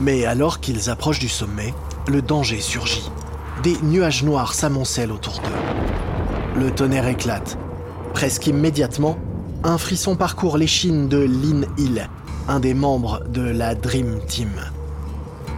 Mais 0.00 0.24
alors 0.24 0.60
qu'ils 0.60 0.90
approchent 0.90 1.18
du 1.18 1.28
sommet, 1.28 1.74
le 2.06 2.22
danger 2.22 2.60
surgit. 2.60 3.10
Des 3.62 3.76
nuages 3.82 4.22
noirs 4.22 4.54
s'amoncellent 4.54 5.10
autour 5.10 5.40
d'eux. 5.40 6.60
Le 6.60 6.70
tonnerre 6.70 7.08
éclate. 7.08 7.58
Presque 8.14 8.46
immédiatement, 8.46 9.18
un 9.64 9.78
frisson 9.78 10.14
parcourt 10.14 10.58
l'échine 10.58 11.08
de 11.08 11.18
Lin 11.18 11.66
Hill, 11.76 12.08
un 12.46 12.60
des 12.60 12.72
membres 12.72 13.20
de 13.28 13.42
la 13.42 13.74
Dream 13.74 14.20
Team. 14.28 14.52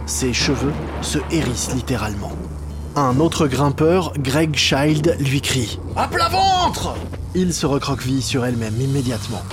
Ses 0.07 0.33
cheveux 0.33 0.73
se 1.01 1.19
hérissent 1.29 1.73
littéralement. 1.75 2.31
Un 2.95 3.19
autre 3.19 3.47
grimpeur, 3.47 4.13
Greg 4.17 4.55
Child, 4.55 5.17
lui 5.19 5.41
crie 5.41 5.79
À 5.95 6.07
plat 6.07 6.27
ventre 6.27 6.95
Il 7.35 7.53
se 7.53 7.67
recroqueville 7.67 8.23
sur 8.23 8.45
elle-même 8.45 8.81
immédiatement. 8.81 9.43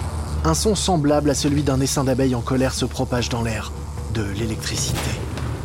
Un 0.44 0.54
son 0.54 0.74
semblable 0.74 1.28
à 1.28 1.34
celui 1.34 1.62
d'un 1.62 1.80
essaim 1.80 2.04
d'abeilles 2.04 2.34
en 2.34 2.40
colère 2.40 2.72
se 2.72 2.86
propage 2.86 3.28
dans 3.28 3.42
l'air. 3.42 3.72
De 4.14 4.24
l'électricité. 4.38 5.10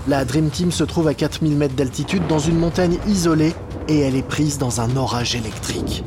La 0.07 0.25
Dream 0.25 0.49
Team 0.49 0.71
se 0.71 0.83
trouve 0.83 1.07
à 1.07 1.13
4000 1.13 1.55
mètres 1.55 1.75
d'altitude 1.75 2.27
dans 2.27 2.39
une 2.39 2.57
montagne 2.57 2.97
isolée 3.07 3.53
et 3.87 3.99
elle 3.99 4.15
est 4.15 4.27
prise 4.27 4.57
dans 4.57 4.81
un 4.81 4.97
orage 4.97 5.35
électrique. 5.35 6.03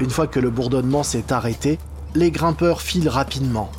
Une 0.00 0.08
fois 0.08 0.26
que 0.26 0.40
le 0.40 0.48
bourdonnement 0.48 1.02
s'est 1.02 1.30
arrêté, 1.30 1.78
les 2.14 2.30
grimpeurs 2.30 2.80
filent 2.80 3.10
rapidement. 3.10 3.70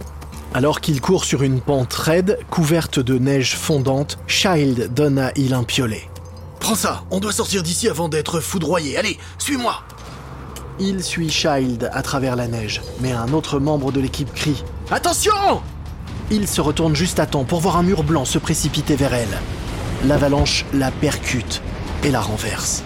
Alors 0.53 0.81
qu'ils 0.81 1.01
courent 1.01 1.25
sur 1.25 1.41
une 1.41 1.61
pente 1.61 1.93
raide, 1.93 2.37
couverte 2.51 2.99
de 2.99 3.17
neige 3.17 3.55
fondante, 3.55 4.19
Child 4.27 4.93
donne 4.93 5.17
à 5.17 5.31
Il 5.35 5.55
un 5.55 5.63
piolet. 5.63 6.07
Prends 6.59 6.75
ça, 6.75 7.05
on 7.09 7.19
doit 7.19 7.31
sortir 7.31 7.63
d'ici 7.63 7.89
avant 7.89 8.07
d'être 8.07 8.39
foudroyé. 8.39 8.97
Allez, 8.97 9.17
suis-moi 9.39 9.83
il 10.79 11.03
suit 11.03 11.29
Child 11.29 11.89
à 11.93 12.01
travers 12.01 12.35
la 12.35 12.47
neige, 12.47 12.81
mais 12.99 13.11
un 13.11 13.31
autre 13.31 13.59
membre 13.59 13.91
de 13.91 13.99
l'équipe 13.99 14.33
crie 14.33 14.63
Attention 14.89 15.61
Il 16.35 16.47
se 16.47 16.61
retourne 16.61 16.95
juste 16.95 17.19
à 17.19 17.27
temps 17.27 17.43
pour 17.43 17.59
voir 17.59 17.77
un 17.77 17.83
mur 17.83 18.03
blanc 18.03 18.25
se 18.25 18.39
précipiter 18.39 18.95
vers 18.95 19.13
elle. 19.13 19.37
L'avalanche 20.07 20.65
la 20.73 20.89
percute 20.89 21.61
et 22.03 22.09
la 22.09 22.21
renverse. 22.21 22.81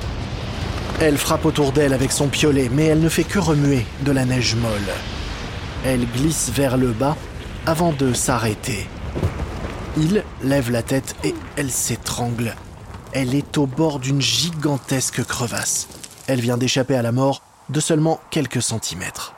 Elle 0.99 1.17
frappe 1.17 1.45
autour 1.45 1.71
d'elle 1.71 1.93
avec 1.93 2.11
son 2.11 2.27
piolet, 2.27 2.69
mais 2.69 2.87
elle 2.87 2.99
ne 2.99 3.07
fait 3.07 3.23
que 3.23 3.39
remuer 3.39 3.85
de 4.01 4.11
la 4.11 4.25
neige 4.25 4.55
molle. 4.55 4.91
Elle 5.85 6.05
glisse 6.07 6.51
vers 6.53 6.75
le 6.75 6.91
bas 6.91 7.15
avant 7.65 7.93
de 7.93 8.11
s'arrêter. 8.11 8.85
Il 9.95 10.25
lève 10.43 10.69
la 10.69 10.83
tête 10.83 11.15
et 11.23 11.33
elle 11.55 11.71
s'étrangle. 11.71 12.53
Elle 13.13 13.33
est 13.33 13.57
au 13.57 13.65
bord 13.65 13.99
d'une 13.99 14.21
gigantesque 14.21 15.23
crevasse. 15.23 15.87
Elle 16.27 16.41
vient 16.41 16.57
d'échapper 16.57 16.97
à 16.97 17.01
la 17.01 17.13
mort 17.13 17.41
de 17.69 17.79
seulement 17.79 18.19
quelques 18.29 18.61
centimètres. 18.61 19.36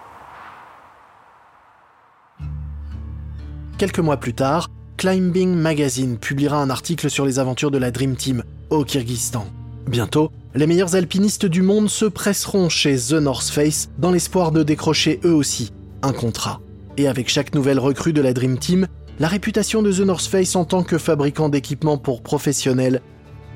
Quelques 3.80 4.00
mois 4.00 4.18
plus 4.18 4.34
tard, 4.34 4.70
Climbing 4.98 5.56
Magazine 5.56 6.18
publiera 6.18 6.62
un 6.62 6.70
article 6.70 7.10
sur 7.10 7.26
les 7.26 7.40
aventures 7.40 7.72
de 7.72 7.78
la 7.78 7.92
Dream 7.92 8.18
Team 8.18 8.44
au 8.70 8.84
Kyrgyzstan. 8.84 9.48
Bientôt, 9.88 10.32
les 10.54 10.68
meilleurs 10.68 10.96
alpinistes 10.96 11.46
du 11.46 11.62
monde 11.62 11.90
se 11.90 12.04
presseront 12.04 12.68
chez 12.68 12.98
The 12.98 13.14
North 13.14 13.48
Face 13.48 13.90
dans 13.98 14.12
l'espoir 14.12 14.52
de 14.52 14.64
décrocher 14.64 15.22
eux 15.24 15.34
aussi 15.34 15.72
un 16.02 16.12
contrat. 16.12 16.60
Et 16.98 17.08
avec 17.08 17.30
chaque 17.30 17.56
nouvelle 17.56 17.80
recrue 17.80 18.12
de 18.12 18.20
la 18.20 18.34
Dream 18.34 18.58
Team, 18.58 18.86
la 19.18 19.30
réputation 19.30 19.82
de 19.82 19.94
The 19.94 20.02
North 20.02 20.26
Face 20.26 20.58
en 20.58 20.66
tant 20.66 20.84
que 20.84 20.98
fabricant 20.98 21.48
d'équipements 21.48 21.98
pour 21.98 22.22
professionnels 22.22 23.00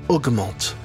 augmente. 0.08 0.78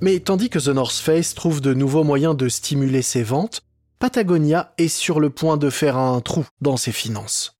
Mais 0.00 0.20
tandis 0.20 0.48
que 0.48 0.58
The 0.58 0.68
North 0.68 0.96
Face 0.96 1.34
trouve 1.34 1.60
de 1.60 1.74
nouveaux 1.74 2.04
moyens 2.04 2.34
de 2.34 2.48
stimuler 2.48 3.02
ses 3.02 3.24
ventes, 3.24 3.60
Patagonia 4.00 4.72
est 4.78 4.88
sur 4.88 5.20
le 5.20 5.28
point 5.28 5.58
de 5.58 5.68
faire 5.68 5.98
un 5.98 6.22
trou 6.22 6.46
dans 6.62 6.78
ses 6.78 6.90
finances. 6.90 7.58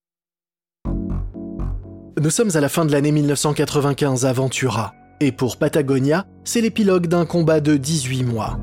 Nous 2.18 2.30
sommes 2.30 2.56
à 2.56 2.60
la 2.62 2.70
fin 2.70 2.86
de 2.86 2.92
l'année 2.92 3.12
1995 3.12 4.24
à 4.24 4.32
Ventura, 4.32 4.94
et 5.20 5.32
pour 5.32 5.58
Patagonia, 5.58 6.24
c'est 6.44 6.62
l'épilogue 6.62 7.08
d'un 7.08 7.26
combat 7.26 7.60
de 7.60 7.76
18 7.76 8.22
mois. 8.22 8.58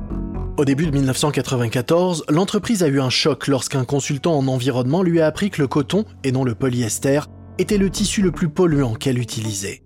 Au 0.56 0.64
début 0.64 0.86
de 0.86 0.90
1994, 0.90 2.24
l'entreprise 2.30 2.82
a 2.82 2.88
eu 2.88 3.00
un 3.00 3.10
choc 3.10 3.46
lorsqu'un 3.46 3.84
consultant 3.84 4.36
en 4.36 4.48
environnement 4.48 5.04
lui 5.04 5.20
a 5.20 5.26
appris 5.26 5.50
que 5.50 5.62
le 5.62 5.68
coton, 5.68 6.04
et 6.24 6.32
non 6.32 6.42
le 6.42 6.56
polyester, 6.56 7.20
était 7.58 7.78
le 7.78 7.90
tissu 7.90 8.22
le 8.22 8.32
plus 8.32 8.48
polluant 8.48 8.94
qu'elle 8.94 9.20
utilisait. 9.20 9.84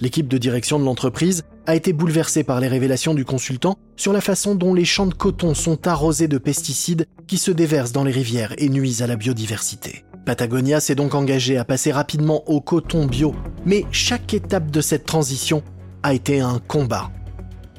L'équipe 0.00 0.28
de 0.28 0.38
direction 0.38 0.78
de 0.78 0.84
l'entreprise 0.84 1.44
a 1.66 1.74
été 1.74 1.92
bouleversée 1.92 2.44
par 2.44 2.60
les 2.60 2.68
révélations 2.68 3.14
du 3.14 3.24
consultant 3.24 3.78
sur 3.96 4.12
la 4.12 4.20
façon 4.20 4.54
dont 4.54 4.74
les 4.74 4.84
champs 4.84 5.06
de 5.06 5.14
coton 5.14 5.54
sont 5.54 5.86
arrosés 5.86 6.28
de 6.28 6.38
pesticides 6.38 7.06
qui 7.26 7.38
se 7.38 7.50
déversent 7.50 7.92
dans 7.92 8.04
les 8.04 8.12
rivières 8.12 8.54
et 8.58 8.68
nuisent 8.68 9.02
à 9.02 9.06
la 9.06 9.16
biodiversité. 9.16 10.04
Patagonia 10.26 10.80
s'est 10.80 10.94
donc 10.94 11.14
engagé 11.14 11.56
à 11.56 11.64
passer 11.64 11.92
rapidement 11.92 12.48
au 12.48 12.60
coton 12.60 13.06
bio, 13.06 13.34
mais 13.64 13.84
chaque 13.90 14.34
étape 14.34 14.70
de 14.70 14.80
cette 14.80 15.06
transition 15.06 15.62
a 16.02 16.12
été 16.12 16.40
un 16.40 16.58
combat. 16.58 17.10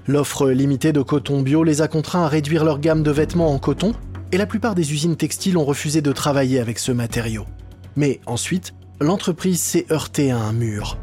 L'offre 0.07 0.49
limitée 0.49 0.93
de 0.93 1.01
coton 1.01 1.41
bio 1.41 1.63
les 1.63 1.81
a 1.81 1.87
contraints 1.87 2.23
à 2.23 2.29
réduire 2.29 2.63
leur 2.63 2.79
gamme 2.79 3.03
de 3.03 3.11
vêtements 3.11 3.53
en 3.53 3.59
coton, 3.59 3.93
et 4.31 4.37
la 4.37 4.45
plupart 4.45 4.75
des 4.75 4.91
usines 4.91 5.17
textiles 5.17 5.57
ont 5.57 5.65
refusé 5.65 6.01
de 6.01 6.11
travailler 6.11 6.59
avec 6.59 6.79
ce 6.79 6.91
matériau. 6.91 7.45
Mais 7.95 8.21
ensuite, 8.25 8.73
l'entreprise 8.99 9.59
s'est 9.59 9.85
heurtée 9.91 10.31
à 10.31 10.37
un 10.37 10.53
mur. 10.53 10.97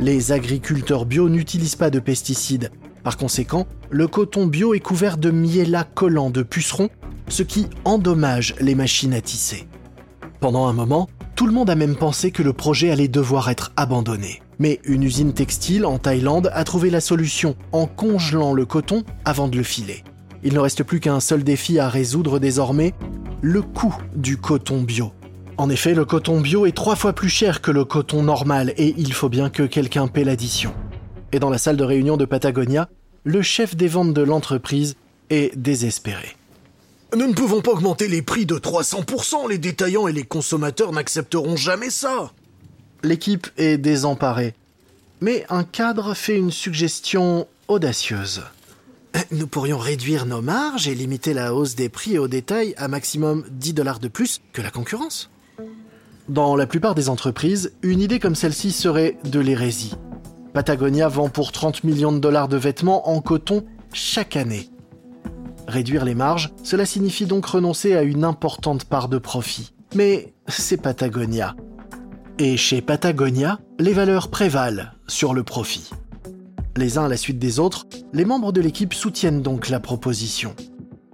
Les 0.00 0.32
agriculteurs 0.32 1.06
bio 1.06 1.28
n'utilisent 1.28 1.76
pas 1.76 1.90
de 1.90 2.00
pesticides. 2.00 2.72
Par 3.04 3.16
conséquent, 3.16 3.66
le 3.90 4.08
coton 4.08 4.46
bio 4.46 4.74
est 4.74 4.80
couvert 4.80 5.18
de 5.18 5.30
miella 5.30 5.84
collant 5.84 6.30
de 6.30 6.42
pucerons, 6.42 6.88
ce 7.28 7.44
qui 7.44 7.68
endommage 7.84 8.56
les 8.60 8.74
machines 8.74 9.14
à 9.14 9.20
tisser. 9.20 9.68
Pendant 10.40 10.66
un 10.66 10.72
moment, 10.72 11.08
tout 11.36 11.46
le 11.46 11.52
monde 11.52 11.70
a 11.70 11.76
même 11.76 11.94
pensé 11.94 12.32
que 12.32 12.42
le 12.42 12.52
projet 12.52 12.90
allait 12.90 13.08
devoir 13.08 13.50
être 13.50 13.72
abandonné. 13.76 14.42
Mais 14.58 14.80
une 14.84 15.04
usine 15.04 15.32
textile 15.32 15.86
en 15.86 15.98
Thaïlande 15.98 16.50
a 16.52 16.64
trouvé 16.64 16.90
la 16.90 17.00
solution 17.00 17.54
en 17.70 17.86
congelant 17.86 18.52
le 18.52 18.66
coton 18.66 19.04
avant 19.24 19.48
de 19.48 19.56
le 19.56 19.62
filer. 19.62 20.02
Il 20.42 20.54
ne 20.54 20.60
reste 20.60 20.82
plus 20.82 20.98
qu'un 20.98 21.20
seul 21.20 21.44
défi 21.44 21.78
à 21.78 21.88
résoudre 21.88 22.40
désormais, 22.40 22.94
le 23.42 23.62
coût 23.62 23.96
du 24.16 24.38
coton 24.38 24.82
bio. 24.82 25.12
En 25.56 25.70
effet, 25.70 25.94
le 25.94 26.04
coton 26.04 26.40
bio 26.40 26.66
est 26.66 26.72
trois 26.72 26.96
fois 26.96 27.12
plus 27.12 27.28
cher 27.28 27.60
que 27.60 27.70
le 27.70 27.84
coton 27.84 28.22
normal 28.22 28.74
et 28.76 28.92
il 28.98 29.12
faut 29.12 29.28
bien 29.28 29.50
que 29.50 29.62
quelqu'un 29.62 30.08
paie 30.08 30.24
l'addition. 30.24 30.74
Et 31.30 31.38
dans 31.38 31.50
la 31.50 31.58
salle 31.58 31.76
de 31.76 31.84
réunion 31.84 32.16
de 32.16 32.24
Patagonia, 32.24 32.88
le 33.22 33.40
chef 33.40 33.76
des 33.76 33.86
ventes 33.86 34.12
de 34.12 34.22
l'entreprise 34.22 34.96
est 35.30 35.56
désespéré. 35.56 36.36
Nous 37.16 37.28
ne 37.28 37.34
pouvons 37.34 37.60
pas 37.60 37.70
augmenter 37.70 38.08
les 38.08 38.22
prix 38.22 38.46
de 38.46 38.56
300%, 38.56 39.48
les 39.48 39.58
détaillants 39.58 40.08
et 40.08 40.12
les 40.12 40.24
consommateurs 40.24 40.90
n'accepteront 40.90 41.56
jamais 41.56 41.90
ça. 41.90 42.32
L'équipe 43.04 43.46
est 43.56 43.78
désemparée. 43.78 44.54
Mais 45.20 45.46
un 45.50 45.62
cadre 45.62 46.14
fait 46.14 46.36
une 46.36 46.50
suggestion 46.50 47.46
audacieuse. 47.68 48.42
Nous 49.30 49.46
pourrions 49.46 49.78
réduire 49.78 50.26
nos 50.26 50.42
marges 50.42 50.88
et 50.88 50.94
limiter 50.96 51.32
la 51.32 51.54
hausse 51.54 51.76
des 51.76 51.88
prix 51.88 52.18
au 52.18 52.26
détail 52.26 52.74
à 52.76 52.88
maximum 52.88 53.44
10 53.50 53.74
dollars 53.74 54.00
de 54.00 54.08
plus 54.08 54.40
que 54.52 54.60
la 54.60 54.72
concurrence. 54.72 55.30
Dans 56.28 56.56
la 56.56 56.66
plupart 56.66 56.94
des 56.94 57.10
entreprises, 57.10 57.74
une 57.82 58.00
idée 58.00 58.18
comme 58.18 58.34
celle-ci 58.34 58.72
serait 58.72 59.18
de 59.24 59.40
l'hérésie. 59.40 59.94
Patagonia 60.54 61.06
vend 61.06 61.28
pour 61.28 61.52
30 61.52 61.84
millions 61.84 62.12
de 62.12 62.18
dollars 62.18 62.48
de 62.48 62.56
vêtements 62.56 63.10
en 63.10 63.20
coton 63.20 63.62
chaque 63.92 64.34
année. 64.34 64.70
Réduire 65.68 66.06
les 66.06 66.14
marges, 66.14 66.50
cela 66.62 66.86
signifie 66.86 67.26
donc 67.26 67.44
renoncer 67.44 67.94
à 67.94 68.02
une 68.02 68.24
importante 68.24 68.86
part 68.86 69.10
de 69.10 69.18
profit. 69.18 69.74
Mais 69.94 70.32
c'est 70.48 70.80
Patagonia. 70.80 71.56
Et 72.38 72.56
chez 72.56 72.80
Patagonia, 72.80 73.58
les 73.78 73.92
valeurs 73.92 74.28
prévalent 74.28 74.92
sur 75.06 75.34
le 75.34 75.44
profit. 75.44 75.90
Les 76.74 76.96
uns 76.96 77.04
à 77.04 77.08
la 77.08 77.18
suite 77.18 77.38
des 77.38 77.58
autres, 77.58 77.86
les 78.14 78.24
membres 78.24 78.52
de 78.52 78.62
l'équipe 78.62 78.94
soutiennent 78.94 79.42
donc 79.42 79.68
la 79.68 79.78
proposition. 79.78 80.56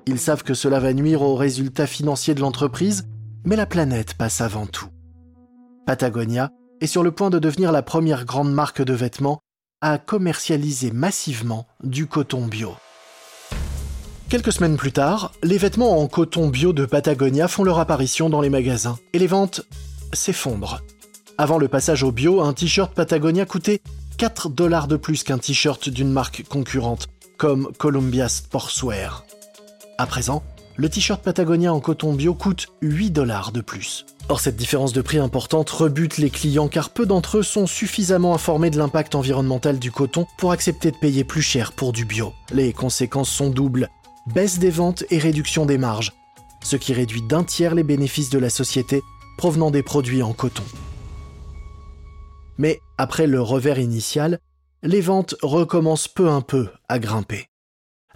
Ils 0.06 0.20
savent 0.20 0.44
que 0.44 0.54
cela 0.54 0.78
va 0.78 0.92
nuire 0.92 1.22
aux 1.22 1.34
résultats 1.34 1.88
financiers 1.88 2.34
de 2.34 2.40
l'entreprise, 2.40 3.08
mais 3.44 3.56
la 3.56 3.66
planète 3.66 4.14
passe 4.14 4.40
avant 4.40 4.66
tout. 4.66 4.86
Patagonia 5.90 6.52
est 6.80 6.86
sur 6.86 7.02
le 7.02 7.10
point 7.10 7.30
de 7.30 7.40
devenir 7.40 7.72
la 7.72 7.82
première 7.82 8.24
grande 8.24 8.52
marque 8.52 8.80
de 8.80 8.92
vêtements 8.92 9.40
à 9.80 9.98
commercialiser 9.98 10.92
massivement 10.92 11.66
du 11.82 12.06
coton 12.06 12.46
bio. 12.46 12.76
Quelques 14.28 14.52
semaines 14.52 14.76
plus 14.76 14.92
tard, 14.92 15.32
les 15.42 15.58
vêtements 15.58 15.98
en 15.98 16.06
coton 16.06 16.46
bio 16.46 16.72
de 16.72 16.86
Patagonia 16.86 17.48
font 17.48 17.64
leur 17.64 17.80
apparition 17.80 18.30
dans 18.30 18.40
les 18.40 18.50
magasins 18.50 19.00
et 19.14 19.18
les 19.18 19.26
ventes 19.26 19.62
s'effondrent. 20.12 20.80
Avant 21.38 21.58
le 21.58 21.66
passage 21.66 22.04
au 22.04 22.12
bio, 22.12 22.40
un 22.40 22.52
t-shirt 22.52 22.94
Patagonia 22.94 23.44
coûtait 23.44 23.80
4 24.16 24.48
dollars 24.48 24.86
de 24.86 24.94
plus 24.94 25.24
qu'un 25.24 25.38
t-shirt 25.38 25.88
d'une 25.88 26.12
marque 26.12 26.44
concurrente, 26.48 27.08
comme 27.36 27.72
Columbia 27.78 28.28
Sportswear. 28.28 29.24
À 29.98 30.06
présent, 30.06 30.44
le 30.80 30.88
t-shirt 30.88 31.22
Patagonia 31.22 31.74
en 31.74 31.80
coton 31.80 32.14
bio 32.14 32.32
coûte 32.32 32.68
8 32.80 33.10
dollars 33.10 33.52
de 33.52 33.60
plus. 33.60 34.06
Or, 34.30 34.40
cette 34.40 34.56
différence 34.56 34.94
de 34.94 35.02
prix 35.02 35.18
importante 35.18 35.68
rebute 35.68 36.16
les 36.16 36.30
clients 36.30 36.68
car 36.68 36.88
peu 36.88 37.04
d'entre 37.04 37.36
eux 37.36 37.42
sont 37.42 37.66
suffisamment 37.66 38.34
informés 38.34 38.70
de 38.70 38.78
l'impact 38.78 39.14
environnemental 39.14 39.78
du 39.78 39.92
coton 39.92 40.26
pour 40.38 40.52
accepter 40.52 40.90
de 40.90 40.96
payer 40.96 41.22
plus 41.22 41.42
cher 41.42 41.72
pour 41.72 41.92
du 41.92 42.06
bio. 42.06 42.32
Les 42.50 42.72
conséquences 42.72 43.28
sont 43.28 43.50
doubles 43.50 43.90
baisse 44.32 44.58
des 44.58 44.70
ventes 44.70 45.04
et 45.10 45.18
réduction 45.18 45.66
des 45.66 45.76
marges, 45.76 46.14
ce 46.62 46.76
qui 46.76 46.94
réduit 46.94 47.20
d'un 47.20 47.44
tiers 47.44 47.74
les 47.74 47.82
bénéfices 47.82 48.30
de 48.30 48.38
la 48.38 48.48
société 48.48 49.02
provenant 49.36 49.70
des 49.70 49.82
produits 49.82 50.22
en 50.22 50.32
coton. 50.32 50.64
Mais 52.56 52.80
après 52.96 53.26
le 53.26 53.42
revers 53.42 53.78
initial, 53.78 54.38
les 54.82 55.02
ventes 55.02 55.34
recommencent 55.42 56.08
peu 56.08 56.30
à 56.30 56.40
peu 56.40 56.70
à 56.88 56.98
grimper. 56.98 57.48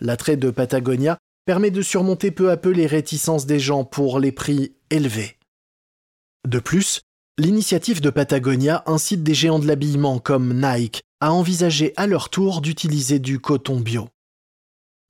L'attrait 0.01 0.39
de 0.39 0.51
Patagonia 0.51 1.19
permet 1.45 1.71
de 1.71 1.83
surmonter 1.83 2.31
peu 2.31 2.51
à 2.51 2.57
peu 2.57 2.71
les 2.71 2.87
réticences 2.87 3.47
des 3.47 3.61
gens 3.61 3.85
pour 3.85 4.19
les 4.19 4.33
prix 4.33 4.75
élevés. 4.91 5.37
De 6.47 6.59
plus, 6.59 7.03
l'initiative 7.39 8.01
de 8.01 8.11
Patagonia 8.11 8.83
incite 8.87 9.23
des 9.23 9.35
géants 9.35 9.59
de 9.59 9.67
l'habillement 9.67 10.19
comme 10.19 10.61
Nike 10.61 11.03
à 11.21 11.33
envisager 11.33 11.93
à 11.97 12.07
leur 12.07 12.29
tour 12.29 12.61
d'utiliser 12.61 13.19
du 13.19 13.41
coton 13.41 13.81
bio. 13.81 14.09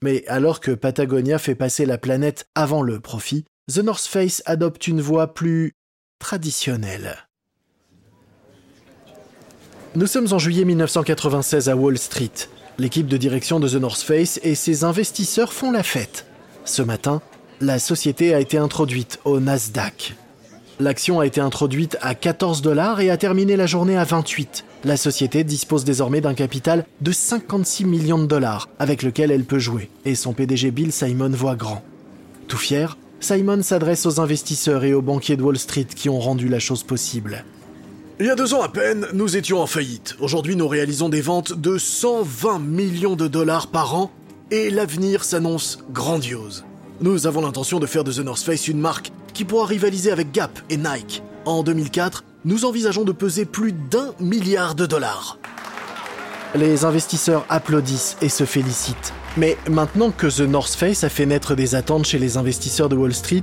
Mais 0.02 0.26
alors 0.26 0.60
que 0.60 0.70
Patagonia 0.70 1.38
fait 1.38 1.54
passer 1.54 1.86
la 1.86 1.98
planète 1.98 2.46
avant 2.54 2.82
le 2.82 3.00
profit, 3.00 3.44
The 3.72 3.78
North 3.78 4.04
Face 4.04 4.42
adopte 4.46 4.86
une 4.86 5.00
voie 5.00 5.34
plus 5.34 5.72
traditionnelle. 6.18 7.26
Nous 9.96 10.06
sommes 10.06 10.32
en 10.32 10.38
juillet 10.38 10.64
1996 10.64 11.68
à 11.68 11.76
Wall 11.76 11.96
Street. 11.98 12.32
L'équipe 12.78 13.06
de 13.06 13.16
direction 13.16 13.60
de 13.60 13.68
The 13.68 13.74
North 13.74 14.00
Face 14.00 14.40
et 14.42 14.56
ses 14.56 14.82
investisseurs 14.82 15.52
font 15.52 15.70
la 15.70 15.84
fête. 15.84 16.26
Ce 16.64 16.82
matin, 16.82 17.22
la 17.60 17.78
société 17.78 18.34
a 18.34 18.40
été 18.40 18.58
introduite 18.58 19.20
au 19.24 19.38
Nasdaq. 19.38 20.16
L'action 20.80 21.20
a 21.20 21.26
été 21.26 21.40
introduite 21.40 21.96
à 22.02 22.16
14 22.16 22.62
dollars 22.62 23.00
et 23.00 23.10
a 23.10 23.16
terminé 23.16 23.54
la 23.54 23.66
journée 23.66 23.96
à 23.96 24.02
28. 24.02 24.64
La 24.82 24.96
société 24.96 25.44
dispose 25.44 25.84
désormais 25.84 26.20
d'un 26.20 26.34
capital 26.34 26.84
de 27.00 27.12
56 27.12 27.84
millions 27.84 28.18
de 28.18 28.26
dollars 28.26 28.68
avec 28.80 29.04
lequel 29.04 29.30
elle 29.30 29.44
peut 29.44 29.60
jouer, 29.60 29.88
et 30.04 30.16
son 30.16 30.32
PDG 30.32 30.72
Bill 30.72 30.90
Simon 30.90 31.30
voit 31.30 31.54
grand. 31.54 31.82
Tout 32.48 32.58
fier, 32.58 32.98
Simon 33.20 33.62
s'adresse 33.62 34.04
aux 34.04 34.20
investisseurs 34.20 34.82
et 34.82 34.94
aux 34.94 35.00
banquiers 35.00 35.36
de 35.36 35.42
Wall 35.42 35.58
Street 35.58 35.86
qui 35.94 36.08
ont 36.08 36.18
rendu 36.18 36.48
la 36.48 36.58
chose 36.58 36.82
possible. 36.82 37.44
Il 38.20 38.26
y 38.26 38.30
a 38.30 38.36
deux 38.36 38.54
ans 38.54 38.62
à 38.62 38.68
peine, 38.68 39.08
nous 39.12 39.36
étions 39.36 39.60
en 39.60 39.66
faillite. 39.66 40.14
Aujourd'hui, 40.20 40.54
nous 40.54 40.68
réalisons 40.68 41.08
des 41.08 41.20
ventes 41.20 41.52
de 41.52 41.78
120 41.78 42.60
millions 42.60 43.16
de 43.16 43.26
dollars 43.26 43.66
par 43.66 43.96
an 43.96 44.12
et 44.52 44.70
l'avenir 44.70 45.24
s'annonce 45.24 45.80
grandiose. 45.92 46.64
Nous 47.00 47.26
avons 47.26 47.40
l'intention 47.40 47.80
de 47.80 47.86
faire 47.86 48.04
de 48.04 48.12
The 48.12 48.20
North 48.20 48.44
Face 48.44 48.68
une 48.68 48.78
marque 48.78 49.10
qui 49.32 49.44
pourra 49.44 49.66
rivaliser 49.66 50.12
avec 50.12 50.30
Gap 50.30 50.60
et 50.70 50.76
Nike. 50.76 51.24
En 51.44 51.64
2004, 51.64 52.22
nous 52.44 52.64
envisageons 52.64 53.02
de 53.02 53.10
peser 53.10 53.46
plus 53.46 53.72
d'un 53.72 54.14
milliard 54.20 54.76
de 54.76 54.86
dollars. 54.86 55.38
Les 56.54 56.84
investisseurs 56.84 57.44
applaudissent 57.48 58.16
et 58.22 58.28
se 58.28 58.44
félicitent. 58.44 59.12
Mais 59.36 59.58
maintenant 59.68 60.12
que 60.12 60.28
The 60.28 60.48
North 60.48 60.74
Face 60.74 61.02
a 61.02 61.08
fait 61.08 61.26
naître 61.26 61.56
des 61.56 61.74
attentes 61.74 62.04
chez 62.04 62.20
les 62.20 62.36
investisseurs 62.36 62.88
de 62.88 62.94
Wall 62.94 63.12
Street, 63.12 63.42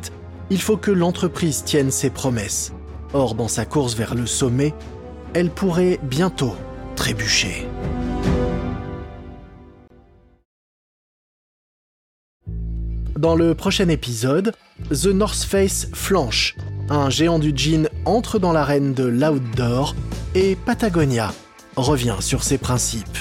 il 0.50 0.62
faut 0.62 0.78
que 0.78 0.92
l'entreprise 0.92 1.66
tienne 1.66 1.92
ses 1.92 2.10
promesses. 2.10 2.72
Or, 3.14 3.36
dans 3.36 3.48
sa 3.48 3.66
course 3.66 3.96
vers 3.96 4.16
le 4.16 4.26
sommet, 4.26 4.74
elle 5.34 5.50
pourrait 5.50 6.00
bientôt 6.04 6.56
trébucher. 6.96 7.68
Dans 13.18 13.36
le 13.36 13.54
prochain 13.54 13.88
épisode, 13.90 14.54
The 14.90 15.08
North 15.08 15.44
Face 15.44 15.88
flanche, 15.94 16.56
un 16.90 17.10
géant 17.10 17.38
du 17.38 17.54
jean 17.56 17.88
entre 18.06 18.40
dans 18.40 18.52
l'arène 18.52 18.94
de 18.94 19.04
l'outdoor 19.04 19.96
et 20.34 20.56
Patagonia 20.56 21.34
revient 21.76 22.18
sur 22.20 22.44
ses 22.44 22.58
principes. 22.58 23.18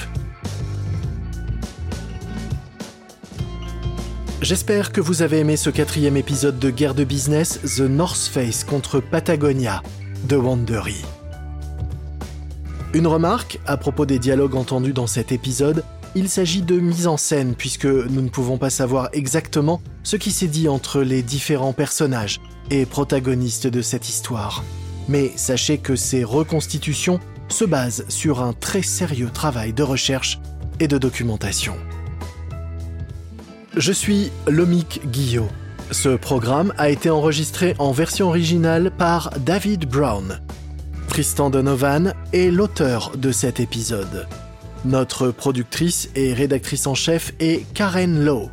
J'espère 4.51 4.91
que 4.91 4.99
vous 4.99 5.21
avez 5.21 5.39
aimé 5.39 5.55
ce 5.55 5.69
quatrième 5.69 6.17
épisode 6.17 6.59
de 6.59 6.69
Guerre 6.69 6.93
de 6.93 7.05
Business, 7.05 7.61
The 7.77 7.83
North 7.89 8.27
Face 8.27 8.65
contre 8.65 8.99
Patagonia 8.99 9.81
de 10.27 10.35
Wandery. 10.35 11.05
Une 12.93 13.07
remarque 13.07 13.61
à 13.65 13.77
propos 13.77 14.05
des 14.05 14.19
dialogues 14.19 14.55
entendus 14.55 14.91
dans 14.91 15.07
cet 15.07 15.31
épisode, 15.31 15.85
il 16.15 16.27
s'agit 16.27 16.63
de 16.63 16.77
mise 16.81 17.07
en 17.07 17.15
scène 17.15 17.55
puisque 17.55 17.85
nous 17.85 18.21
ne 18.21 18.27
pouvons 18.27 18.57
pas 18.57 18.69
savoir 18.69 19.07
exactement 19.13 19.81
ce 20.03 20.17
qui 20.17 20.33
s'est 20.33 20.47
dit 20.47 20.67
entre 20.67 21.01
les 21.01 21.23
différents 21.23 21.71
personnages 21.71 22.41
et 22.71 22.85
protagonistes 22.85 23.67
de 23.67 23.81
cette 23.81 24.09
histoire. 24.09 24.65
Mais 25.07 25.31
sachez 25.37 25.77
que 25.77 25.95
ces 25.95 26.25
reconstitutions 26.25 27.21
se 27.47 27.63
basent 27.63 28.03
sur 28.09 28.41
un 28.41 28.51
très 28.51 28.81
sérieux 28.81 29.29
travail 29.33 29.71
de 29.71 29.83
recherche 29.83 30.41
et 30.81 30.89
de 30.89 30.97
documentation. 30.97 31.77
Je 33.77 33.93
suis 33.93 34.31
Lomic 34.47 34.99
Guillot. 35.11 35.47
Ce 35.91 36.09
programme 36.09 36.73
a 36.77 36.89
été 36.89 37.09
enregistré 37.09 37.73
en 37.79 37.93
version 37.93 38.27
originale 38.27 38.91
par 38.91 39.31
David 39.39 39.85
Brown. 39.85 40.41
Tristan 41.07 41.49
Donovan 41.49 42.13
est 42.33 42.51
l'auteur 42.51 43.13
de 43.15 43.31
cet 43.31 43.61
épisode. 43.61 44.27
Notre 44.83 45.31
productrice 45.31 46.09
et 46.15 46.33
rédactrice 46.33 46.85
en 46.85 46.95
chef 46.95 47.33
est 47.39 47.65
Karen 47.73 48.25
Lowe. 48.25 48.49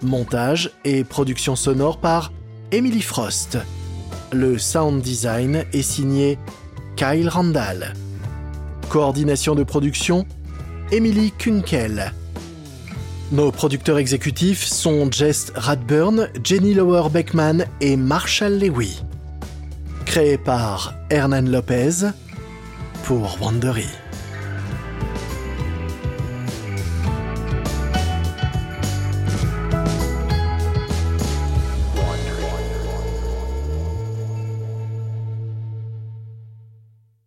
Montage 0.00 0.70
et 0.86 1.04
production 1.04 1.54
sonore 1.54 2.00
par 2.00 2.32
Emily 2.72 3.02
Frost. 3.02 3.58
Le 4.32 4.56
sound 4.56 5.02
design 5.02 5.66
est 5.74 5.82
signé 5.82 6.38
Kyle 6.96 7.28
Randall. 7.28 7.92
Coordination 8.88 9.54
de 9.54 9.64
production 9.64 10.24
Emily 10.92 11.30
Kunkel. 11.36 12.14
Nos 13.32 13.52
producteurs 13.52 13.98
exécutifs 13.98 14.64
sont 14.64 15.08
Jess 15.12 15.52
Radburn, 15.54 16.28
Jenny 16.42 16.74
Lower 16.74 17.08
Beckman 17.10 17.64
et 17.80 17.96
Marshall 17.96 18.58
Lewy. 18.58 19.04
Créé 20.04 20.36
par 20.36 20.94
Hernan 21.10 21.42
Lopez 21.42 22.10
pour 23.04 23.38
Wandery. 23.40 23.86